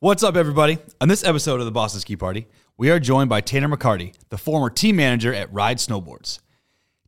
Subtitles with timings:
[0.00, 0.78] What's up, everybody?
[1.00, 4.38] On this episode of the Boston Ski Party, we are joined by Tanner McCarty, the
[4.38, 6.38] former team manager at Ride Snowboards.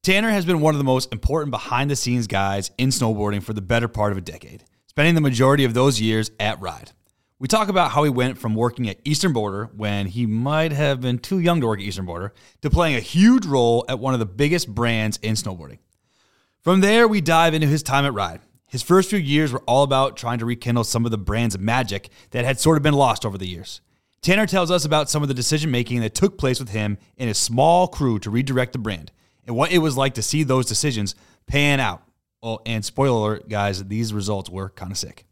[0.03, 3.53] Tanner has been one of the most important behind the scenes guys in snowboarding for
[3.53, 6.91] the better part of a decade, spending the majority of those years at Ride.
[7.39, 11.01] We talk about how he went from working at Eastern Boarder when he might have
[11.01, 14.15] been too young to work at Eastern Boarder to playing a huge role at one
[14.15, 15.79] of the biggest brands in snowboarding.
[16.63, 18.41] From there, we dive into his time at Ride.
[18.71, 22.09] His first few years were all about trying to rekindle some of the brand's magic
[22.31, 23.81] that had sort of been lost over the years.
[24.23, 27.27] Tanner tells us about some of the decision making that took place with him and
[27.27, 29.11] his small crew to redirect the brand
[29.45, 31.17] and what it was like to see those decisions
[31.49, 32.05] pan out.
[32.45, 35.25] Oh, and spoiler alert, guys, these results were kind of sick.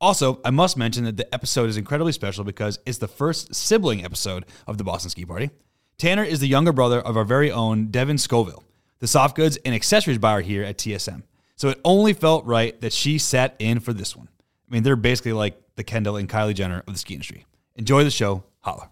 [0.00, 4.04] Also, I must mention that the episode is incredibly special because it's the first sibling
[4.04, 5.50] episode of the Boston Ski Party.
[5.96, 8.64] Tanner is the younger brother of our very own Devin Scoville,
[8.98, 11.22] the soft goods and accessories buyer here at TSM.
[11.60, 14.30] So it only felt right that she sat in for this one.
[14.66, 17.44] I mean, they're basically like the Kendall and Kylie Jenner of the ski industry.
[17.76, 18.44] Enjoy the show.
[18.60, 18.90] Holla.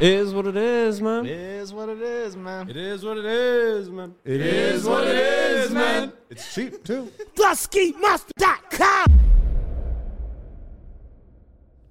[0.00, 1.26] Is what it is, man.
[1.26, 2.70] It is what it is, man.
[2.70, 4.14] It is what it is, man.
[4.24, 6.14] It is what it is, man.
[6.30, 7.12] It's cheap too.
[7.36, 9.29] TheSkiMonster.com.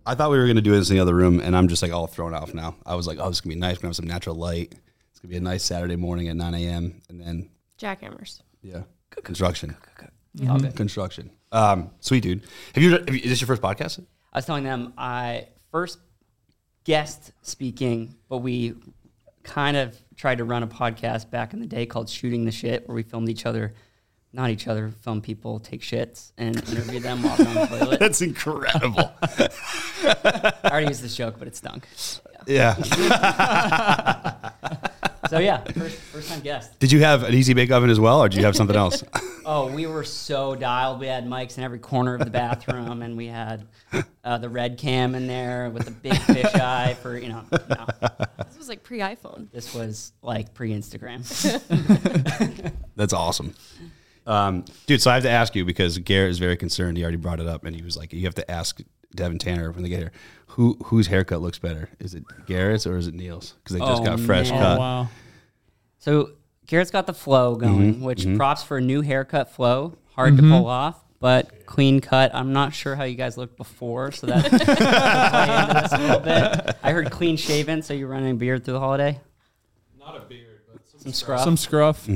[0.10, 1.92] I thought we were gonna do this in the other room, and I'm just like
[1.92, 2.76] all thrown off now.
[2.86, 3.78] I was like, oh, this is gonna be nice.
[3.78, 4.74] We're gonna have some natural light.
[5.12, 7.02] It's gonna be a nice Saturday morning at 9 a.m.
[7.10, 8.42] And then, Jackhammers.
[8.64, 8.82] yeah,
[9.24, 9.76] construction,
[10.50, 10.76] All good.
[10.76, 11.30] construction.
[11.52, 12.44] Um, sweet dude.
[12.74, 13.22] Have you, have you?
[13.22, 14.04] Is this your first podcast?
[14.34, 16.00] I was telling them I first
[16.86, 18.76] guest speaking, but we
[19.44, 22.88] kind of tried to run a podcast back in the day called Shooting the Shit,
[22.88, 23.74] where we filmed each other,
[24.34, 28.00] not each other, film people take shits and interview them while they're on the toilet.
[28.00, 29.12] That's incredible.
[29.22, 31.88] I already used this joke, but it stunk.
[32.48, 32.76] yeah.
[35.30, 36.80] So yeah, first, first time guest.
[36.80, 39.04] Did you have an easy bake oven as well, or did you have something else?
[39.46, 41.00] Oh, we were so dialed.
[41.00, 43.68] We had mics in every corner of the bathroom, and we had
[44.24, 47.44] uh, the red cam in there with the big fisheye for you know.
[47.52, 47.86] No,
[48.48, 49.52] This was like pre iPhone.
[49.52, 51.22] this was like pre-Instagram.
[52.96, 53.54] That's awesome.
[54.30, 56.98] Um, dude, so I have to ask you because Garrett is very concerned.
[56.98, 58.80] He already brought it up, and he was like, "You have to ask
[59.16, 60.12] Devin Tanner when they get here,
[60.48, 61.90] who whose haircut looks better?
[62.00, 63.56] Is it Garrett's or is it Neil's?
[63.64, 64.62] Because they just Oh, got fresh man.
[64.62, 64.78] cut.
[64.78, 65.08] Oh, wow.
[65.98, 66.30] So
[66.68, 69.98] Garrett's got the flow going, Mm-hmm, which props for a new haircut flow.
[70.14, 72.30] Hard to pull off, but clean cut.
[72.36, 76.20] I'm not sure how you guys looked before, so that play into this a little
[76.20, 76.76] bit.
[76.84, 79.20] I heard clean shaven, so you're running a beard through the holiday.
[79.98, 81.44] Not a beard, but Some scruff.
[81.44, 82.08] some scruff.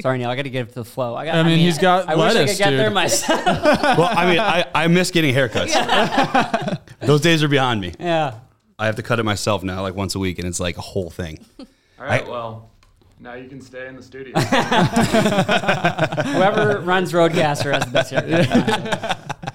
[0.00, 0.30] Sorry, Neil.
[0.30, 1.14] I got to get it to the flow.
[1.16, 3.44] I, got, I mean, he's got I wish I lettuce, could get there myself.
[3.44, 5.72] Well, I mean, I, I miss getting haircuts.
[7.00, 7.94] Those days are behind me.
[7.98, 8.34] yeah.
[8.78, 10.80] I have to cut it myself now, like once a week, and it's like a
[10.80, 11.44] whole thing.
[11.58, 11.66] All
[12.06, 12.70] right, I- well,
[13.18, 14.32] now you can stay in the studio.
[16.32, 19.18] Whoever runs RODECaster has the best haircut.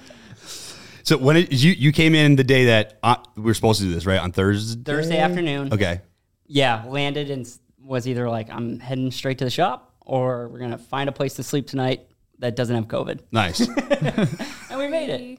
[1.06, 3.86] So when it, you you came in the day that uh, we were supposed to
[3.86, 4.80] do this, right on Thursday.
[4.82, 5.70] Thursday afternoon.
[5.70, 6.00] Okay.
[6.46, 10.58] Yeah, landed and s- was either like I'm heading straight to the shop or we're
[10.58, 12.06] gonna find a place to sleep tonight
[12.38, 13.60] that doesn't have COVID, Nice.
[14.70, 15.38] and we made it.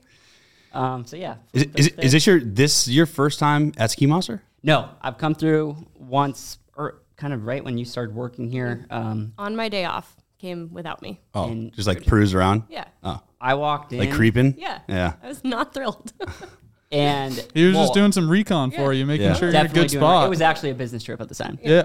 [0.73, 1.35] Um, so yeah.
[1.53, 4.41] it- is, it- is this your this your first time at Ski Monster?
[4.63, 8.85] No, I've come through once, or kind of right when you started working here.
[8.89, 11.21] Um, On my day off, came without me.
[11.33, 12.63] Oh, In- just like cruise around.
[12.69, 12.85] Yeah.
[13.03, 14.55] Oh, I walked in, like creeping.
[14.57, 14.79] Yeah.
[14.87, 15.13] Yeah.
[15.21, 16.11] I was not thrilled.
[16.91, 19.33] and He was well, just doing some recon for you, making Yeah.
[19.35, 20.25] sure you're in a good spot.
[20.25, 21.59] It was actually a business trip at the time.
[21.61, 21.83] yeah.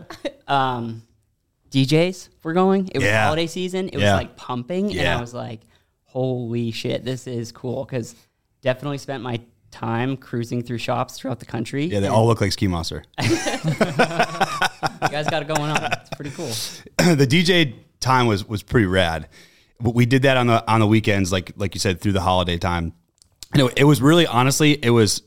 [0.49, 1.03] um,
[1.71, 2.89] DJs were going.
[2.89, 3.25] It was Yeah.
[3.25, 3.89] holiday season.
[3.89, 4.13] It Yeah.
[4.15, 5.17] was like pumping, and Yeah.
[5.17, 5.61] I was like,
[6.05, 8.15] "Holy shit, this is cool!" Because
[8.63, 11.85] definitely spent my time cruising through shops throughout the country.
[11.87, 13.05] Yeah, they all look like Ski Monster.
[15.03, 15.83] You guys got it going on.
[15.93, 16.47] It's pretty cool.
[17.17, 19.29] the DJ time was was pretty rad.
[19.81, 22.21] But we did that on the on the weekends, like like you said, through the
[22.21, 22.93] holiday time.
[23.55, 25.23] And it, it was really honestly, it was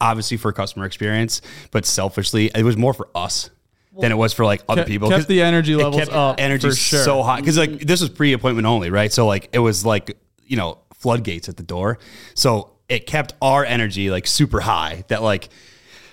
[0.00, 1.40] obviously for customer experience,
[1.70, 3.50] but selfishly, it was more for us
[3.98, 5.08] than it was for like other Kept- people.
[5.08, 7.04] kept 'Cause the energy it levels kept up, Energy for sure.
[7.04, 7.86] so high because like mm-hmm.
[7.86, 9.12] this was pre-appointment only, right?
[9.12, 11.98] So like it was like you know floodgates at the door.
[12.34, 15.04] So it kept our energy like super high.
[15.08, 15.48] That like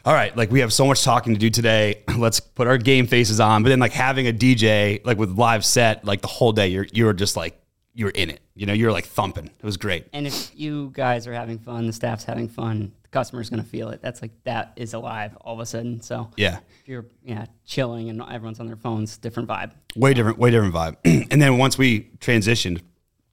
[0.06, 2.04] all right, like we have so much talking to do today.
[2.18, 3.63] Let's put our game faces on.
[3.63, 6.88] But then like having a DJ like with live set like the whole day, you're
[6.94, 7.59] you're just like
[7.94, 8.39] you're in it.
[8.56, 9.45] You know, you're like thumping.
[9.45, 10.07] It was great.
[10.13, 13.89] And if you guys are having fun, the staff's having fun, the customer's gonna feel
[13.89, 14.01] it.
[14.01, 16.01] That's like that is alive all of a sudden.
[16.01, 16.59] So Yeah.
[16.81, 19.71] if you're yeah chilling and everyone's on their phones, different vibe.
[19.95, 20.95] way different, way different vibe.
[21.31, 22.81] and then once we transitioned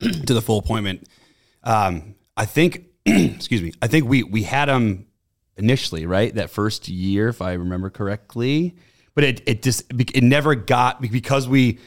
[0.00, 1.08] to the full appointment,
[1.64, 5.06] um, I think, excuse me, I think we we had them
[5.56, 6.34] initially, right?
[6.34, 8.74] That first year, if I remember correctly.
[9.14, 11.78] but it it just it never got because we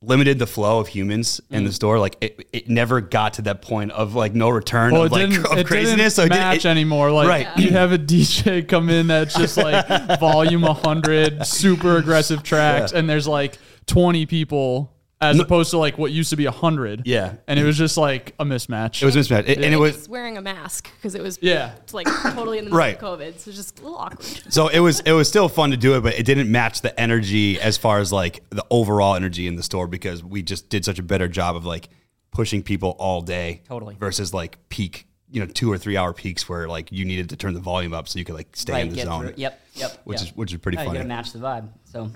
[0.00, 1.66] limited the flow of humans in Mm.
[1.66, 1.98] the store.
[1.98, 5.14] Like it, it never got to that point of like no return Well, of it
[5.14, 6.14] like didn't, of it craziness.
[6.16, 7.10] didn't it did- match it- anymore.
[7.10, 7.48] Like Right.
[7.58, 13.10] you have a DJ come in that's just like volume 100, super aggressive tracks, and
[13.10, 17.02] there's like 20 people as opposed to like what used to be a 100.
[17.04, 17.34] Yeah.
[17.48, 19.02] And it was just like a mismatch.
[19.02, 21.72] It was mismatched, It- and it was wearing a mask because it was Yeah.
[21.92, 22.94] like totally in the middle Right.
[22.94, 23.38] of COVID.
[23.40, 24.24] So just a little awkward.
[24.52, 26.98] So it was it was still fun to do it, but it didn't match the
[27.00, 30.84] energy as far as like the overall energy in the store because we just did
[30.84, 31.88] such a better job of like
[32.30, 33.62] pushing people all day.
[33.66, 33.96] Totally.
[33.98, 37.36] Versus like peak, you know, two or three hour peaks where like you needed to
[37.36, 39.22] turn the volume up so you could like stay right, in the zone.
[39.26, 39.34] through.
[39.36, 39.98] Yep, yep.
[40.04, 40.28] Which yep.
[40.28, 40.98] is which is pretty Yeah, you funny.
[41.00, 41.68] gotta match the vibe.
[41.84, 42.10] So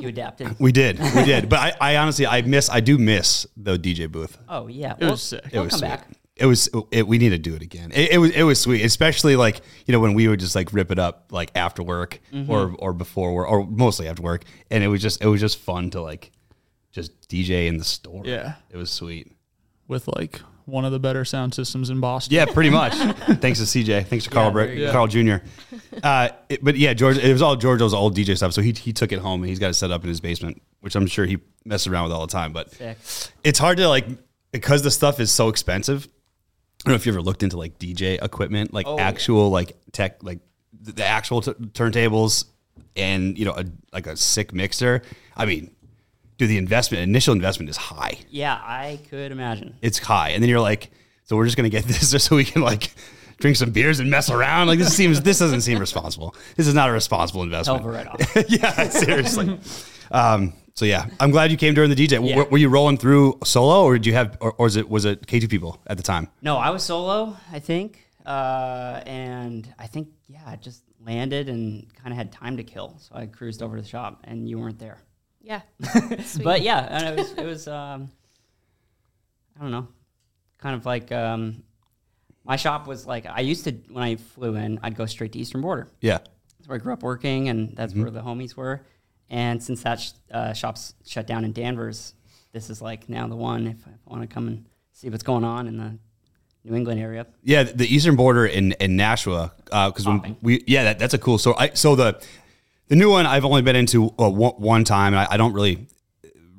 [0.00, 0.56] you adapted.
[0.60, 1.48] We did, we did.
[1.48, 4.36] But I, I honestly I miss I do miss the DJ booth.
[4.48, 5.44] Oh yeah, It was sick.
[5.46, 5.88] It We'll was come sweet.
[5.88, 6.06] back.
[6.36, 6.70] It was.
[6.90, 7.92] It, we need to do it again.
[7.94, 8.30] It, it was.
[8.30, 11.26] It was sweet, especially like you know when we would just like rip it up
[11.30, 12.50] like after work Mm-hmm.
[12.50, 15.58] or or before work or mostly after work, and it was just it was just
[15.58, 16.32] fun to like
[16.92, 18.22] just DJ in the store.
[18.24, 18.54] Yeah.
[18.70, 19.30] it was sweet.
[19.86, 20.40] with like
[20.70, 22.34] one of the better sound systems in Boston.
[22.34, 22.94] Yeah, pretty much.
[22.94, 24.06] Thanks to CJ.
[24.06, 24.92] Thanks to Carl Yeah, Bra- there you go.
[24.92, 25.36] Carl Jr.
[26.02, 27.18] Uh, it- but yeah, George.
[27.18, 28.52] It was all George's old DJ stuff.
[28.52, 30.62] So he he took it home and he's got it set up in his basement,
[30.80, 32.52] which I'm sure he messes around with all the time.
[32.52, 32.98] But Sick.
[33.44, 34.06] it's hard to like
[34.52, 36.06] because the stuff is so expensive.
[36.06, 38.98] I don't know if you ever looked into like DJ equipment, like Oh.
[38.98, 40.38] actual like tech, like
[40.80, 42.46] the, the actual t- turntables,
[42.96, 45.02] and you know, a, like a sick mixer.
[45.36, 45.70] I mean,
[46.40, 48.18] dude, the investment, initial investment is high.
[48.30, 49.76] Yeah, I could imagine.
[49.82, 50.90] It's high, and then you're like,
[51.24, 52.92] so we're just gonna get this just so we can like
[53.38, 54.66] drink some beers and mess around.
[54.66, 56.34] Like this seems, this doesn't seem responsible.
[56.56, 57.82] This is not a responsible investment.
[57.82, 58.20] Over right off.
[58.48, 59.60] yeah, seriously.
[60.10, 62.26] um, so yeah, I'm glad you came during the DJ.
[62.26, 62.36] Yeah.
[62.36, 65.04] Were, were you rolling through solo, or did you have, or, or was it was
[65.04, 66.28] it K2 people at the time?
[66.40, 68.06] No, I was solo, I think.
[68.24, 72.96] Uh, and I think, yeah, I just landed and kind of had time to kill.
[72.98, 75.02] So I cruised over to the shop and you weren't there.
[75.42, 75.62] Yeah.
[76.44, 78.10] But yeah, and it was, it was um,
[79.58, 79.88] I don't know,
[80.58, 81.62] kind of like um,
[82.44, 85.38] my shop was like, I used to, when I flew in, I'd go straight to
[85.38, 85.88] Eastern Boarder.
[86.00, 86.18] Yeah,
[86.58, 88.82] That's where I grew up working, and that's where the homies were.
[89.28, 92.14] And since that sh- uh, shop's shut down in Danvers,
[92.52, 95.44] this is like now the one if I want to come and see what's going
[95.44, 95.98] on in the
[96.64, 97.26] New England area.
[97.42, 97.62] yeah.
[97.62, 100.36] The Eastern Boarder in in Nashua, because when Popping.
[100.42, 101.38] we yeah, that, that's a cool.
[101.38, 102.20] So I so the
[102.90, 105.54] the new one I've only been into uh, one, one time, and I, I don't
[105.54, 105.86] really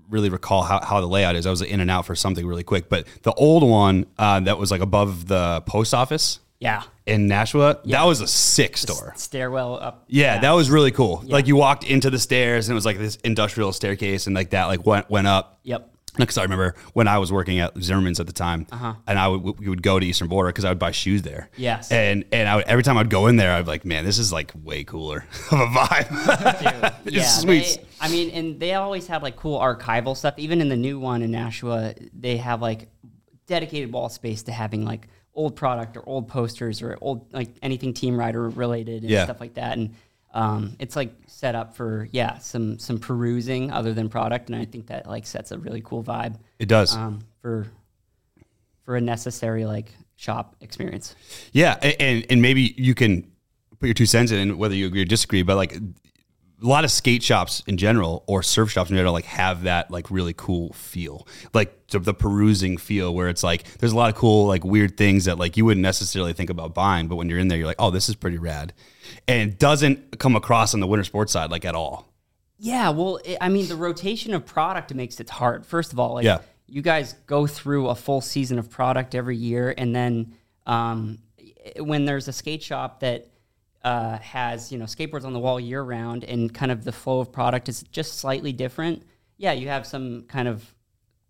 [0.10, 1.45] really recall how, how the layout is.
[1.45, 4.57] I was in and out for something really quick, but the old one uh, that
[4.57, 6.83] was like above the post office Yeah.
[7.06, 9.13] in Nashua, that was a sick store.
[9.16, 10.04] Stairwell up.
[10.07, 11.24] Yeah, that was really cool.
[11.25, 14.50] Like you walked into the stairs and it was like this industrial staircase and like
[14.50, 15.60] that like went went up.
[15.63, 15.90] Yep.
[16.18, 18.96] Because I remember when I was working at Zimmerman's at the time, uh-huh.
[19.08, 21.50] and I would we would go to Eastern Boarder because I would buy shoes there.
[21.56, 21.90] Yes.
[21.92, 24.18] and and I would, every time I'd go in there, I'd be like, man, this
[24.19, 26.94] is like way cooler of a vibe.
[27.06, 27.63] It's yeah, sweet.
[27.63, 30.34] They, I mean, and they always have like cool archival stuff.
[30.38, 32.90] Even in the new one in Nashua, they have like
[33.48, 37.94] dedicated wall space to having like old product or old posters or old like anything
[37.94, 39.24] Team Rider related and Yeah.
[39.24, 39.78] stuff like that.
[39.78, 39.96] And
[40.33, 44.66] um, it's like set up for yeah some some perusing other than product, and I
[44.66, 46.95] think that like sets a really cool vibe It does.
[46.95, 47.68] um, for
[48.83, 51.16] for a necessary like shop experience.
[51.51, 53.30] Yeah, and and maybe you can
[53.80, 55.78] put your two cents in whether you agree or disagree, but like
[56.63, 59.89] a lot of skate shops in general or surf shops in general like have that
[59.89, 64.15] like really cool feel like the, perusing feel where it's like there's a lot of
[64.15, 67.39] cool like weird things that like you wouldn't necessarily think about buying but when you're
[67.39, 68.74] in there you're like oh this is pretty rad
[69.27, 72.08] and it doesn't come across on the winter sports side like at all
[72.60, 75.65] Yeah, well, it, I mean, the rotation of product makes it hard.
[75.65, 76.39] First of all, like Yeah.
[76.68, 80.36] you guys go through a full season of product every year, and then
[80.68, 81.18] um,
[81.80, 83.27] when there's a skate shop that
[83.83, 87.19] uh, has you know skateboards on the wall year round, and kind of the flow
[87.19, 89.03] of product is just slightly different.
[89.38, 90.63] Yeah, you have some kind of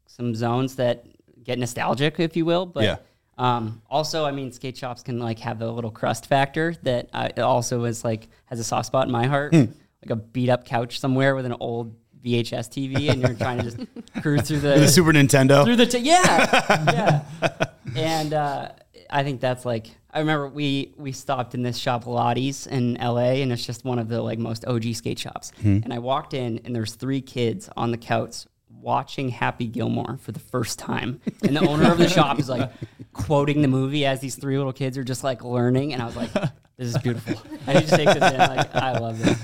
[0.07, 1.05] some zones that
[1.43, 2.83] get nostalgic, if you will, but.
[2.83, 2.97] Yeah.
[3.37, 7.29] Um, also, I mean, skate shops can like have a little crust factor that uh,
[7.37, 9.65] also is like has a soft spot in my heart, Hmm.
[10.05, 13.63] like a beat up couch somewhere with an old VHS TV, and you're trying to
[13.63, 13.77] just
[14.21, 17.23] cruise through the, the super nintendo through the t- yeah
[17.95, 18.69] yeah, and uh,
[19.11, 23.41] I think that's like I remember we we stopped in this shop Lottie's in LA,
[23.41, 25.79] and it's just one of the like most OG skate shops, hmm.
[25.83, 30.31] and I walked in, and there's three kids on the couch watching Happy Gilmore for
[30.31, 31.21] the first time.
[31.43, 32.71] And the owner of the shop is like
[33.13, 35.93] quoting the movie as these three little kids are just like learning.
[35.93, 37.35] And I was like, this is beautiful.
[37.67, 38.37] He just takes it in.
[38.39, 39.37] Like, I love this.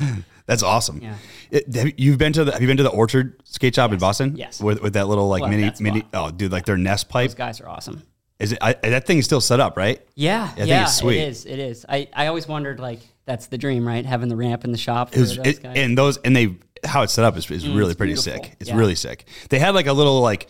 [0.48, 1.16] that's awesome Yeah.
[1.52, 3.92] It- have you- you've been to the have you been to the orchard skate shop
[3.92, 4.60] in boston Yes.
[4.62, 7.36] with with that little like Love mini mini oh dude like their nest pipe Those
[7.36, 8.02] guys are awesome.
[8.40, 10.00] Is it I, that thing's still set up, right?
[10.16, 11.18] Yeah, think yeah, sweet.
[11.18, 11.46] it is.
[11.46, 11.86] It is.
[11.90, 14.06] I, I always wondered like that's the dream, right?
[14.06, 15.10] Having the ramp in the shop.
[15.12, 15.78] For It was, those it, guys.
[15.78, 18.44] and those and they how it's set up is, is really pretty beautiful.
[18.44, 18.56] sick.
[18.60, 18.78] It's Yeah.
[18.78, 19.26] really sick.
[19.50, 20.48] They had like a little like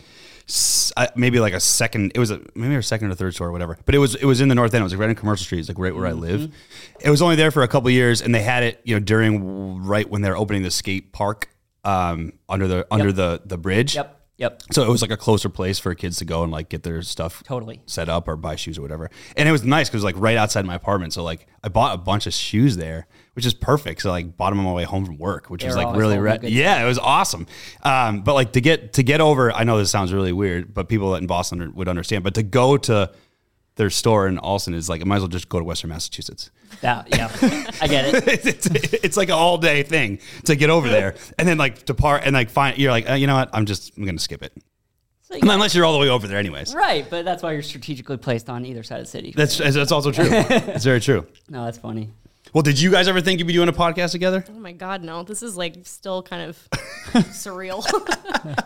[0.96, 2.12] uh, maybe like a second.
[2.14, 3.78] It was a maybe a second or third store or whatever.
[3.84, 4.80] But it was it was in the north end.
[4.80, 5.60] It was like right in Commercial Street.
[5.60, 6.40] It's like right where I live.
[6.42, 6.52] Mm-hmm.
[7.00, 9.82] It was only there for a couple years, and they had it you know during
[9.84, 11.48] right when they're opening the skate park
[11.84, 13.94] um, under the under the the bridge.
[13.94, 14.17] Yep.
[14.38, 14.62] Yep.
[14.70, 17.02] So it was like a closer place for kids to go and like get their
[17.02, 17.82] stuff Totally.
[17.86, 19.10] set up or buy shoes or whatever.
[19.36, 21.12] And it was nice because like right outside my apartment.
[21.12, 24.02] So like I bought a bunch of shoes there, which is perfect.
[24.02, 26.18] So like bought them on my way home from work, which They was like really
[26.18, 27.48] re- yeah, it was awesome.
[27.82, 30.88] Um, but like to get to get over, I know this sounds really weird, but
[30.88, 32.22] people in Boston would understand.
[32.22, 33.10] But to go to
[33.78, 36.50] their store in Allston is like I might as well just go to Western Massachusetts.
[36.80, 37.30] That, yeah.
[37.80, 38.28] I get it.
[38.46, 41.86] it's, it's, it's like an all day thing to get over there, and then like
[41.86, 44.42] depart and like find you're like uh, you know what I'm just I'm gonna skip
[44.42, 44.52] it.
[45.22, 46.74] So you Unless you're all the way over there, anyways.
[46.74, 49.32] Right, but that's why you're strategically placed on either side of the city.
[49.36, 50.28] That's that's also true.
[50.30, 51.26] It's very true.
[51.48, 52.10] no, that's funny.
[52.52, 54.44] Well, did you guys ever think you'd be doing a podcast together?
[54.48, 55.22] Oh my god, no!
[55.22, 56.56] This is like still kind of
[57.32, 57.84] surreal.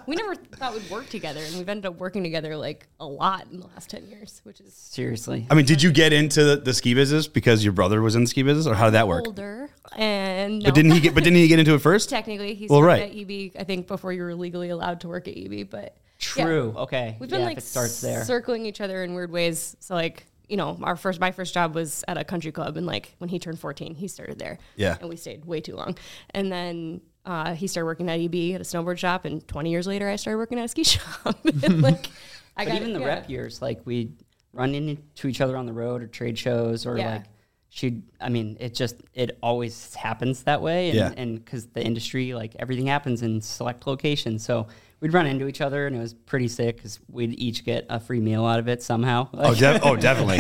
[0.07, 3.47] we never thought we'd work together, and we've ended up working together like a lot
[3.51, 5.47] in the last ten years, which is Seriously.
[5.51, 8.23] I mean, did you get into the, the ski business because your brother was in
[8.23, 9.27] the ski business, or how did that work?
[9.27, 9.71] older.
[9.97, 11.15] And no, But didn't he get?
[11.15, 12.09] But didn't he get into it first?
[12.11, 13.03] technically he Well, right.
[13.03, 13.53] at EB?
[13.59, 16.73] I think before you were legally allowed to work at EB, but True.
[16.77, 17.17] Okay.
[17.19, 18.25] We've been yeah, like it starts there.
[18.25, 19.77] circling each other in weird ways.
[19.81, 22.87] So like, you know, our first my first job was at a country club and
[22.87, 24.59] like when he turned 14, he started there.
[24.77, 24.97] Yeah.
[25.01, 25.97] And we stayed way too long.
[26.31, 29.87] And then uh, he started working at EB at a snowboard shop and 20 years
[29.87, 31.39] later I started working at a ski shop.
[31.45, 32.09] and like
[32.57, 33.07] I but got even it, the yeah.
[33.07, 34.13] rep years, like we'd
[34.53, 37.13] run into each other on the road or trade shows or Yeah.
[37.15, 37.25] like
[37.71, 41.13] she I mean, it just it always happens that way and Yeah.
[41.17, 44.45] and cuz the industry like everything happens in select locations.
[44.45, 44.67] So
[45.03, 48.01] we'd run into each other and it was pretty sick cuz we'd each get a
[48.01, 49.29] free meal out of it somehow.
[49.35, 50.39] Oh, de- oh, definitely,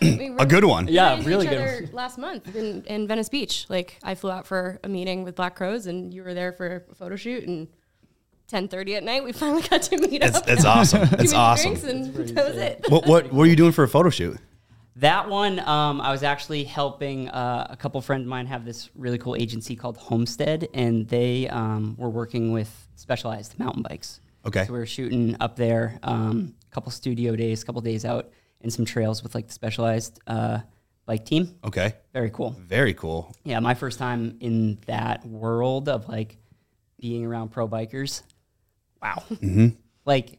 [0.00, 0.86] We a good one.
[0.86, 4.30] Yeah, ran really each good other Last month in, in Venice Beach, like I flew
[4.30, 7.48] out for a meeting with Black Crows, and you were there for a photo shoot.
[7.48, 7.66] And
[8.48, 10.44] ten thirty at night, we finally got to meet It's, up.
[10.46, 11.00] it's awesome.
[11.10, 11.74] give It's awesome.
[11.74, 12.84] drinks, and that was it.
[12.88, 14.36] What what what were you doing for a photo shoot?
[14.96, 18.90] That one, um, I was actually helping uh, a couple friends of mine have this
[18.94, 24.20] really cool agency called Homestead, and they um, were working with specialized mountain bikes.
[24.44, 24.66] Okay.
[24.66, 28.30] So we were shooting up there, um, a couple studio days, a couple days out,
[28.60, 30.58] and some trails with like the specialized uh,
[31.06, 31.54] bike team.
[31.64, 32.50] Okay, Very cool.
[32.60, 33.34] very cool.
[33.44, 36.36] Yeah, my first time in that world of like
[37.00, 38.22] being around pro bikers.
[39.02, 39.24] Wow.
[40.04, 40.38] Like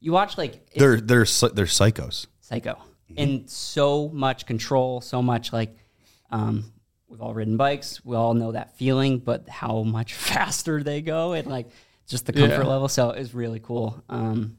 [0.00, 2.26] you watch like They're they're they're psychos.
[2.40, 2.78] psycho
[3.16, 5.76] and so much control so much like
[6.30, 6.72] um
[7.08, 11.32] we've all ridden bikes we all know that feeling but how much faster they go
[11.32, 11.66] and like
[12.06, 12.68] just the comfort Yeah.
[12.68, 14.56] level so it was really cool um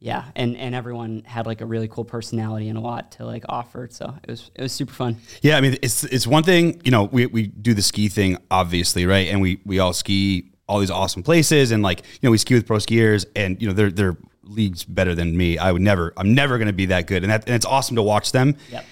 [0.00, 3.44] yeah and and everyone had like a really cool personality and a lot to like
[3.48, 6.80] offer so it was it was super fun Yeah, I mean, it's it's one thing.
[6.84, 9.28] You know, we we do the ski thing, obviously, right?
[9.28, 12.54] And we we all ski all these awesome places, and like you know, we ski
[12.54, 14.16] with pro skiers, and you know, they're they're
[14.48, 15.58] leagues better than me.
[15.58, 17.96] I would never, I'm never going to be that good, and that and it's awesome
[17.96, 18.56] to watch them.
[18.70, 18.84] Yep.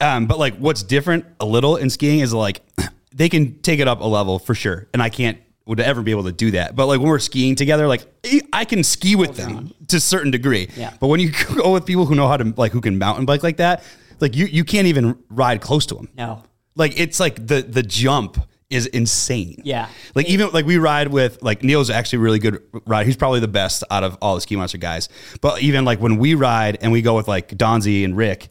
[0.00, 2.60] Um, but like, what's different a little in skiing is like
[3.14, 6.10] they can take it up a level for sure, and I can't would ever be
[6.10, 6.76] able to do that.
[6.76, 8.06] But like when we're skiing together, like
[8.52, 10.68] I can ski with them to a certain degree.
[10.76, 10.92] Yeah.
[11.00, 13.42] But when you go with people who know how to like who can mountain bike
[13.42, 13.82] like that,
[14.20, 16.08] like you you can't even ride close to them.
[16.16, 16.42] no
[16.74, 18.38] Like it's like the the jump
[18.74, 19.62] is insane.
[19.64, 19.88] Yeah.
[20.14, 23.06] Like even like we ride with like Neil's actually a really good ride.
[23.06, 25.08] He's probably the best out of all the ski monster guys.
[25.40, 28.48] But even like when we ride and we go with like Donzi and Rick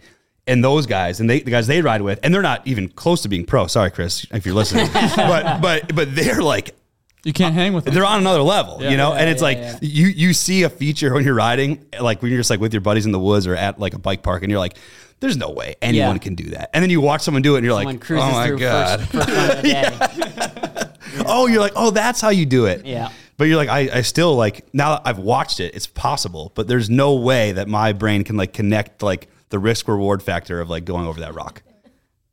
[0.47, 3.21] and those guys and they the guys they ride with and they're not even close
[3.23, 3.67] to being pro.
[3.67, 4.87] Sorry, Chris, if you're listening.
[5.15, 6.75] but but but they're like
[7.23, 7.93] You can't hang with them.
[7.93, 9.13] they're on another level, you know.
[9.13, 9.79] Yeah, and it's yeah, like yeah.
[9.81, 12.81] you you see a feature when you're riding, like when you're just like with your
[12.81, 14.77] buddies in the woods or at like a bike park, and you're like,
[15.23, 16.19] "There's no way anyone Yeah.
[16.19, 18.31] can do that." And then you watch someone do it, and you're someone like, "Oh
[18.31, 22.45] my god!" first, first run of the day oh, you're like, "Oh, that's how you
[22.45, 23.09] do it." Yeah.
[23.37, 26.67] But you're like, I, I still like now that I've watched it, it's possible, but
[26.67, 30.69] there's no way that my brain can like connect like the risk reward factor of
[30.69, 31.63] like going over that rock.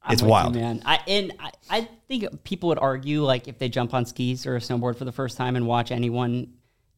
[0.03, 0.55] I'm It's wild.
[0.55, 0.83] man.
[0.85, 4.57] I and I, I think people would argue like if they jump on skis or
[4.57, 6.49] a snowboard for the first time and watch anyone,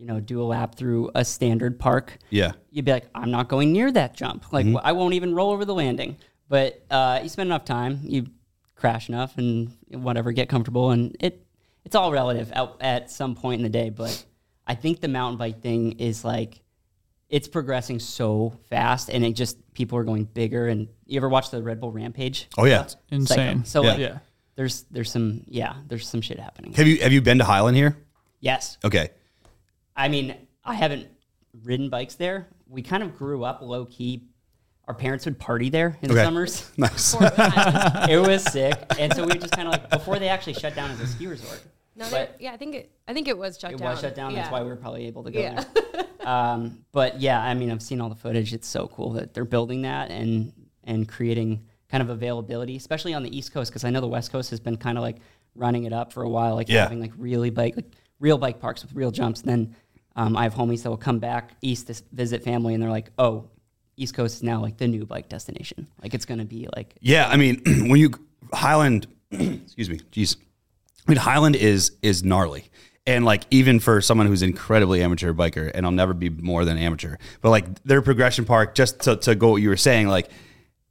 [0.02, 2.52] you know, do a lap through a standard park, Yeah.
[2.72, 4.52] you'd be like, I'm not going near that jump.
[4.52, 4.78] Like Mm-hmm.
[4.82, 6.16] I won't even roll over the landing.
[6.48, 8.26] But uh, you spend enough time, you
[8.74, 11.46] crash enough, and whatever, get comfortable, and it
[11.84, 13.90] it's all relative at, at some point in the day.
[13.90, 14.24] But
[14.66, 16.60] I think the mountain bike thing is like
[17.30, 20.66] it's progressing so fast, and it just people are going bigger.
[20.66, 22.48] And you ever watch the Red Bull Rampage?
[22.58, 22.82] Oh yeah.
[22.82, 23.64] It's Insane.
[23.64, 23.64] Psycho.
[23.64, 23.90] So Yeah.
[23.90, 24.18] like, Yeah.
[24.56, 26.72] there's there's some yeah, there's some shit happening.
[26.74, 27.96] Have you have you been to Highland here?
[28.40, 29.10] Yes, Okay.
[29.96, 30.34] I mean
[30.64, 31.08] I haven't
[31.64, 32.48] ridden bikes there.
[32.68, 34.22] We kind of grew up low key.
[34.88, 36.70] Our our parents would party there in the summers.
[36.76, 37.14] Nice.
[37.14, 38.10] Fort Island.
[38.10, 40.90] it was sick, and so we just kind of like before they actually shut down
[40.90, 41.62] as a ski resort.
[41.94, 42.90] No, But- yeah, I think it.
[43.06, 43.90] I think it was shut It down.
[43.90, 44.32] was shut down.
[44.32, 44.38] Yeah.
[44.40, 45.64] That's why we were probably able to go Yeah.
[45.74, 46.28] there.
[46.28, 48.52] um, but yeah, I mean, I've seen all the footage.
[48.52, 50.52] It's so cool that they're building that and
[50.84, 54.32] and creating kind of availability, especially on the East Coast, because I know the West
[54.32, 55.18] Coast has been kind of like
[55.54, 56.82] running it up for a while, like Yeah.
[56.82, 59.42] having like really bike, like real bike parks with real jumps.
[59.42, 59.76] And then
[60.16, 63.10] um, I have homies that will come back east to visit family, and they're like,
[63.18, 63.48] "Oh,
[63.96, 65.86] East Coast is now like the new bike destination.
[66.02, 68.10] Like it's gonna be like Yeah, I mean, when you
[68.52, 70.36] Highland, excuse me, jeez,
[71.06, 72.70] I mean Highland is is gnarly,
[73.06, 76.78] and like even for someone who's incredibly amateur biker, and I'll never be more than
[76.78, 80.30] amateur, but like their progression park, just to, to go what you were saying, like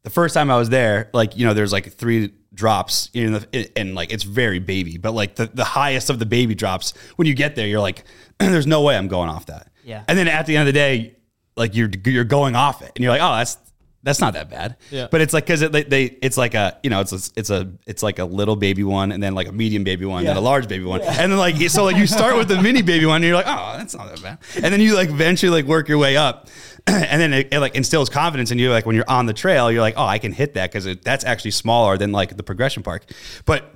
[0.04, 3.72] the first time I was there, like you know, there's like three drops in the
[3.78, 7.28] and like it's very baby, but like the the highest of the baby drops, when
[7.28, 8.04] you get there, you're like,
[8.52, 9.68] there's no way I'm going off that.
[9.84, 10.04] Yeah.
[10.08, 11.16] and then at the end of the day,
[11.56, 13.58] like you're you're going off it, and you're like, oh, that's
[14.04, 14.78] that's not that bad.
[14.90, 15.08] Yeah.
[15.12, 17.50] But it's like because it, they, they it's like a you know it's a, it's
[17.50, 20.38] a it's like a little baby one and then like a medium baby one then
[20.38, 23.06] a large baby one and then like so like you start with the mini baby
[23.06, 25.66] one and you're like oh that's not that bad and then you like eventually like
[25.66, 26.48] work your way up
[26.88, 29.72] and then it, it like instills confidence in you like when you're on the trail
[29.72, 32.82] you're like oh I can hit that because that's actually smaller than like the progression
[32.82, 33.06] park
[33.46, 33.76] but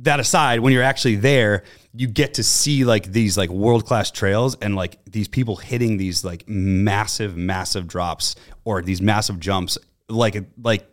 [0.00, 1.62] that aside, when you're actually there,
[1.94, 5.96] you get to see like these like world class trails and like these people hitting
[5.96, 10.86] these like massive, massive drops or these massive jumps, like like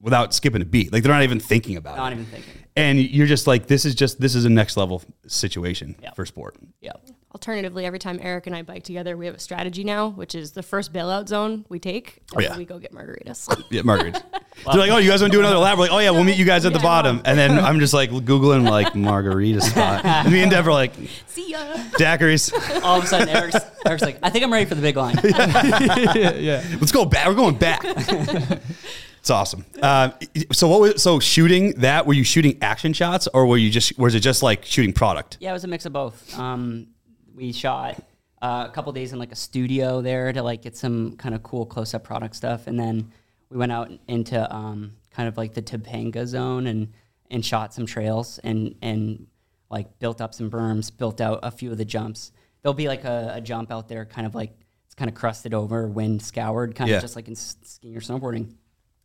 [0.00, 0.92] without skipping a beat.
[0.92, 2.16] Like they're not even thinking about not it.
[2.16, 2.52] even thinking.
[2.76, 6.12] And you're just like, this is just this is a next level situation Yeah.
[6.12, 6.56] for sport.
[6.80, 6.92] Yeah.
[7.34, 10.52] Alternatively, every time Eric and I bike together, we have a strategy now, which is
[10.52, 12.56] the first bailout zone we take, Oh, yeah.
[12.56, 13.46] we go get margaritas.
[13.70, 14.22] Yeah, margaritas.
[14.64, 15.76] They're like, oh, you guys want to do another lab?
[15.78, 17.20] We're like, oh yeah, we'll meet you guys at the Yeah, bottom.
[17.26, 20.06] And then I'm just like googling like margarita spot.
[20.06, 20.94] And me and Dev are like,
[21.26, 21.58] See ya.
[21.98, 22.82] daiquiris.
[22.82, 25.16] All of a sudden, Eric's, Eric's like, I think I'm ready for the big line.
[25.24, 26.64] yeah, yeah.
[26.80, 27.26] Let's go back.
[27.28, 27.82] We're going back.
[27.84, 29.66] it's awesome.
[29.82, 30.10] Uh,
[30.52, 32.06] so what was so shooting that?
[32.06, 35.36] Were you shooting action shots or were you just was it just like shooting product?
[35.40, 36.36] Yeah, it was a mix of both.
[36.38, 36.88] Um,
[37.38, 38.02] we shot
[38.42, 41.42] uh, a couple days in like a studio there to like get some kind of
[41.44, 43.12] cool close up product stuff, and then
[43.48, 46.92] we went out into um, kind of like the Topanga zone and
[47.30, 49.26] and shot some trails and and
[49.70, 52.32] like built up some berms, built out a few of the jumps.
[52.62, 54.52] There'll be like a, a jump out there, kind of like
[54.86, 56.96] it's kind of crusted over, wind scoured, kind Yeah.
[56.96, 58.52] of just like in skiing or snowboarding.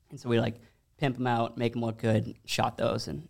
[0.09, 0.55] And so we like
[0.97, 3.27] pimp them out, make them look good, shot those, and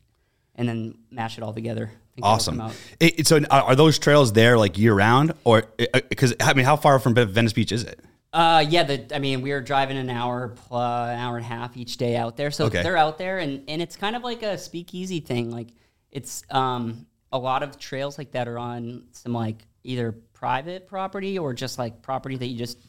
[0.55, 1.91] and then mash it all together.
[2.21, 2.61] Awesome.
[2.99, 5.63] It, it- so are those trails there like year round or
[6.09, 7.99] because I mean how far from Venice Beach is it?
[8.31, 11.47] Uh, yeah, the, I mean, we are driving an hour, plus, an hour and a
[11.47, 12.49] half each day out there.
[12.49, 12.81] So Okay.
[12.81, 15.51] they're out there, and, and it's kind of like a speakeasy thing.
[15.51, 15.67] Like,
[16.09, 21.37] it's um, a lot of trails like that are on some like either private property
[21.37, 22.79] or just like property that you just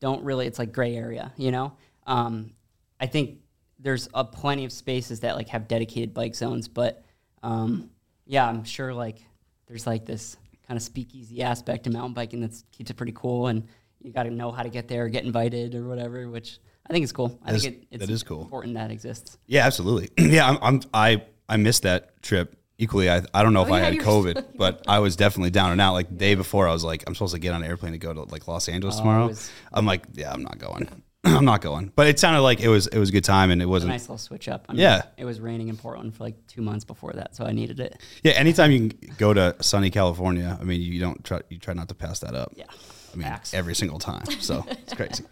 [0.00, 1.72] don't really, it's like gray area, you know?
[2.06, 2.52] Um,
[3.00, 3.38] I think
[3.78, 7.02] there's a plenty of spaces that like have dedicated bike zones, but
[7.42, 7.88] um,
[8.26, 9.18] yeah, I'm sure like
[9.66, 13.48] there's like this kind of speakeasy aspect to mountain biking that keeps it pretty cool,
[13.48, 13.66] and
[14.00, 16.58] you got to know how to get there, or get invited or whatever, which
[16.88, 17.38] I think is cool.
[17.44, 18.42] I That think it, it's that is cool.
[18.42, 19.38] important that exists.
[19.46, 20.10] Yeah, absolutely.
[20.32, 23.10] yeah, I'm, I'm I I missed that trip equally.
[23.10, 25.72] I I don't know oh, if Oh, I had COVID, but I was definitely down
[25.72, 25.92] and out.
[25.92, 27.98] Like the day before, I was like, I'm supposed to get on an airplane to
[27.98, 29.24] go to like Los Angeles oh, tomorrow.
[29.24, 30.88] Oh, was- I'm like, yeah, I'm not going.
[31.24, 31.92] I'm not going.
[31.94, 33.90] But it sounded like it was it was a good time, and it wasn't.
[33.90, 34.66] A nice little switch up.
[34.68, 35.02] I mean, Yeah.
[35.16, 38.00] it was raining in Portland for like two months before that, so I needed it.
[38.22, 41.74] Yeah, anytime you can go to sunny California, I mean, you don't try you try
[41.74, 42.52] not to pass that up.
[42.56, 42.64] Yeah,
[43.12, 43.54] I mean, Facts.
[43.54, 44.26] every single time.
[44.40, 45.24] So it's crazy.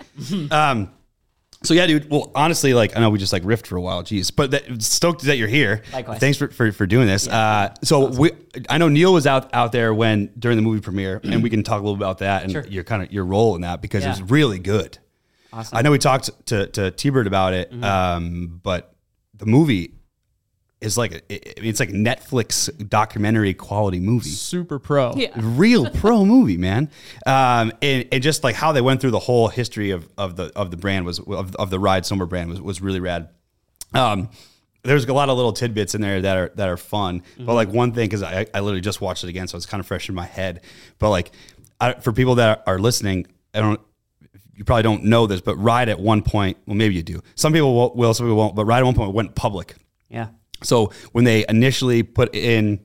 [0.53, 0.91] um,
[1.63, 2.09] so yeah, dude.
[2.09, 4.03] Well, honestly, like I know we just like riffed for a while.
[4.05, 5.83] Jeez, but that, stoked that you're here.
[5.93, 6.21] Likewise.
[6.21, 7.27] Thanks for, for, for doing this.
[7.29, 8.31] Uh, so we,
[8.71, 11.63] I know Neil was out out there when during the movie premiere, and we can
[11.65, 12.65] talk a little about that and Sure.
[12.67, 14.97] your kind of your role in that because it was really good.
[15.53, 15.77] Awesome.
[15.79, 17.85] I know we talked to to T-Bird about it, Mm-hmm.
[17.85, 18.95] um, but
[19.35, 19.95] the movie
[20.81, 25.13] is like a, it, it's like Netflix documentary quality movie Super pro.
[25.15, 25.29] Yeah.
[25.37, 26.91] real pro movie, man.
[27.27, 30.51] Um, and, and just like how they went through the whole history of, of the
[30.57, 33.29] of the brand was of, of the ride summer brand was, was really rad.
[33.93, 34.31] Um,
[34.83, 37.23] there's a lot of little tidbits in there that are that are fun.
[37.39, 39.81] But like one thing, because I, I literally just watched it again, so it's kind
[39.81, 40.63] of fresh in my head.
[40.99, 41.31] But like
[41.79, 43.81] I, for people that are listening, I don't.
[44.61, 47.23] You probably don't know this, but Ride at one point, well, maybe you do.
[47.35, 48.55] Some people will, will some people won't.
[48.55, 49.75] But Ride at one point went public.
[50.11, 50.27] yeah,
[50.63, 52.81] So when they initially put in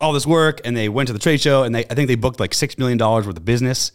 [0.00, 2.16] all this work and they went to the trade show and they I think they
[2.16, 3.92] booked like six million dollars worth of business,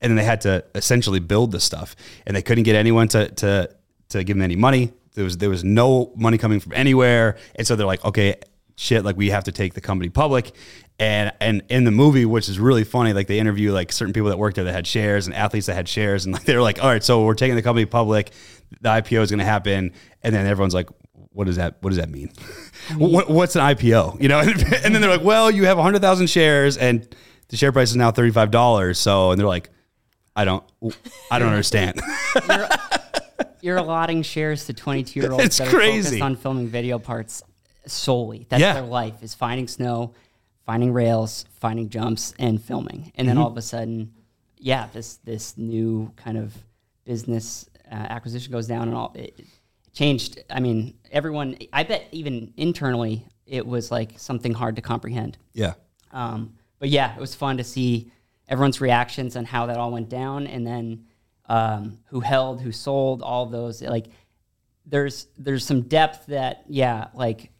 [0.00, 3.30] and then they had to essentially build this stuff, and they couldn't get anyone to
[3.30, 3.68] to
[4.10, 4.92] to give them any money.
[5.14, 8.36] There was there was no money coming from anywhere, and so they're like, okay,
[8.76, 10.52] shit, like we have to take the company public,
[10.98, 14.30] And and in the movie, which is really funny, like they interview like certain people
[14.30, 16.82] that worked there that had shares and athletes that had shares, and like they're like,
[16.82, 18.30] all right, so we're taking the company public,
[18.80, 20.88] the IPO is going to happen, and then everyone's like,
[21.32, 22.32] what does that what does that mean?
[22.96, 24.22] what, what's an IPO?
[24.22, 24.50] You know, and,
[24.84, 27.06] and then they're like, well, you have hundred thousand shares, and
[27.48, 28.98] the share price is now thirty five dollars.
[28.98, 29.68] So, and they're like,
[30.34, 30.64] I don't,
[31.30, 32.00] I don't understand.
[33.60, 37.42] You're allotting shares to 22 year olds It's that are focused on filming video parts
[37.86, 38.46] solely.
[38.48, 38.74] That's Yeah.
[38.74, 40.14] their life is finding snow,
[40.66, 43.12] finding rails, finding jumps, and filming.
[43.14, 43.26] And Mm-hmm.
[43.28, 44.12] then all of a sudden,
[44.58, 46.54] yeah, this this new kind of
[47.04, 49.40] business uh, acquisition goes down, and all it,
[49.92, 50.42] changed.
[50.50, 51.56] I mean, everyone.
[51.72, 55.38] I bet even internally, it was like something hard to comprehend.
[55.54, 55.74] yeah,
[56.12, 58.10] Um, but yeah, it was fun to see
[58.48, 61.04] everyone's reactions on how that all went down, and then
[61.48, 63.82] um, who held, who sold, all those.
[63.82, 64.06] Like,
[64.84, 67.50] there's there's some depth that yeah, like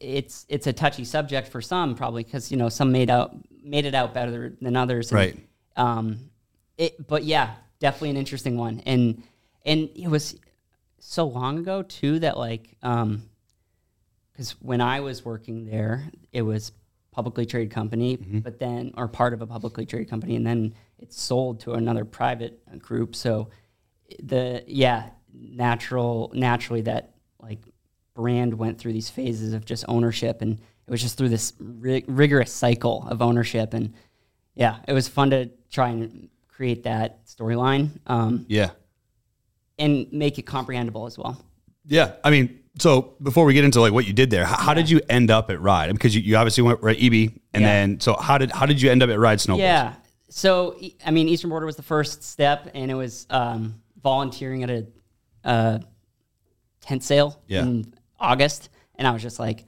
[0.00, 3.84] it's it's a touchy subject for some probably because you know some made out made
[3.84, 5.10] it out better than others.
[5.10, 5.38] and, Right.
[5.76, 6.30] Um,
[6.78, 9.22] it, but yeah, definitely an interesting one, and
[9.64, 10.36] and it was
[10.98, 13.22] so long ago too that like um,
[14.32, 16.72] because when I was working there, it was
[17.12, 21.20] publicly traded company, but then or part of a publicly traded company, and then it's
[21.20, 23.14] sold to another private group.
[23.14, 23.50] So
[24.22, 27.60] the yeah, natural naturally that like
[28.14, 32.04] brand went through these phases of just ownership, and it was just through this ri-
[32.06, 33.94] rigorous cycle of ownership, and
[34.54, 38.70] yeah, it was fun to try and create that storyline um, yeah.
[39.78, 41.42] and make it comprehensible as well.
[41.86, 44.74] Yeah, I mean, so before we get into like what you did there, how, how
[44.74, 45.92] did you end up at Ride?
[45.92, 47.66] Because you, you obviously went right EB, and Yeah.
[47.66, 49.58] then so how did how did you end up at Ride Snowboards?
[49.58, 49.94] Yeah.
[50.28, 54.70] So i mean, Eastern Boarder was the first step, and it was um, volunteering at
[54.70, 54.86] a
[55.44, 55.78] uh,
[56.80, 57.62] tent sale Yeah.
[57.62, 59.64] in August, and I was just like,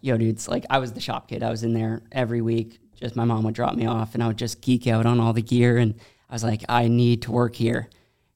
[0.00, 1.42] "Yo, dudes!" Like I was the shop kid.
[1.42, 2.80] I was in there every week.
[2.94, 5.32] Just my mom would drop me off, and I would just geek out on all
[5.32, 5.94] the gear, and
[6.30, 7.88] I was like, "I need to work here."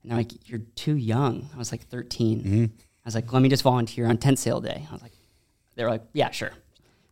[0.02, 2.40] And they're like, "You're too young." I was like 13.
[2.40, 2.64] Mm-hmm.
[2.64, 5.12] I was like, "Let me just volunteer on tent sale day." I was like,
[5.78, 6.50] they were like, yeah, sure.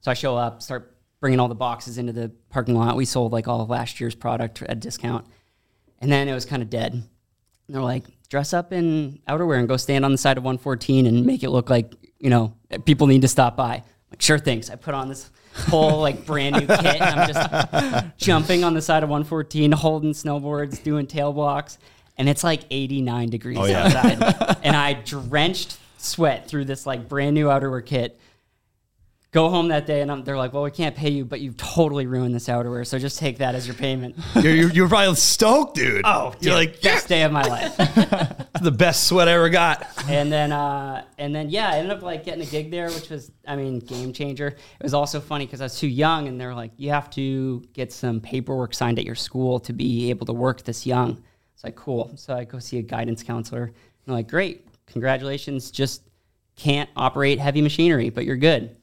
[0.01, 2.97] So I show up, start bringing all the boxes into the parking lot.
[2.97, 5.25] We sold like all of last year's product at a discount.
[6.01, 6.93] And then it was kind of dead.
[6.93, 7.05] And
[7.69, 11.25] they're like, dress up in outerwear and go stand on the side of 114 and
[11.25, 13.77] make it look like, you know, people need to stop by.
[13.77, 14.71] I'm like, sure things.
[14.71, 15.31] I put on this
[15.69, 20.13] whole like brand new kit and I'm just jumping on the side of 114, holding
[20.13, 21.79] snowboards, doing tail blocks.
[22.19, 23.85] And it's like 89 degrees oh, yeah.
[23.85, 24.57] outside.
[24.63, 28.19] and I drenched sweat through this like brand new outerwear kit
[29.37, 31.59] go home that day and I'm, they're like, well, we can't pay you, but you've
[31.59, 32.87] totally ruined this outerwear.
[32.87, 34.17] So just take that as your payment.
[34.37, 36.03] You're, you're, you're probably stoked, dude.
[36.05, 38.43] Oh, you're dude, like, best day of my life.
[38.63, 39.87] The best sweat I ever got.
[40.09, 43.11] and then, uh, and then, yeah, I ended up like getting a gig there, which
[43.11, 44.47] was, I mean, game changer.
[44.47, 47.63] It was also funny because I was too young and they're like, you have to
[47.75, 51.23] get some paperwork signed at your school to be able to work this young.
[51.55, 52.13] It's like, cool.
[52.17, 53.75] So I go see a guidance counselor and
[54.07, 55.71] they're like, great, congratulations.
[55.71, 56.03] Just
[56.57, 58.75] can't operate heavy machinery, but you're good.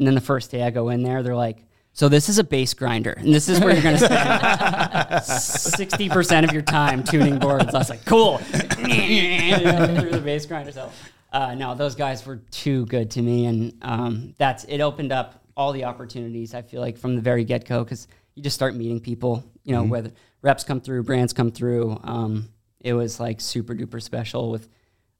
[0.00, 1.58] And then the first day I go in there, they're like,
[1.92, 6.08] so this is a base grinder, and this is where you're going to spend sixty
[6.08, 7.74] percent of your time tuning boards.
[7.74, 10.72] I was like, cool, through the base grinder.
[10.72, 10.90] So,
[11.34, 14.80] uh, no, those guys were too good to me, and um, that's it.
[14.80, 16.54] Opened up all the opportunities.
[16.54, 19.44] I feel like from the very get go, because you just start meeting people.
[19.64, 22.00] You know, whether reps come through, brands come through.
[22.02, 22.48] Um,
[22.80, 24.66] it was like super duper special with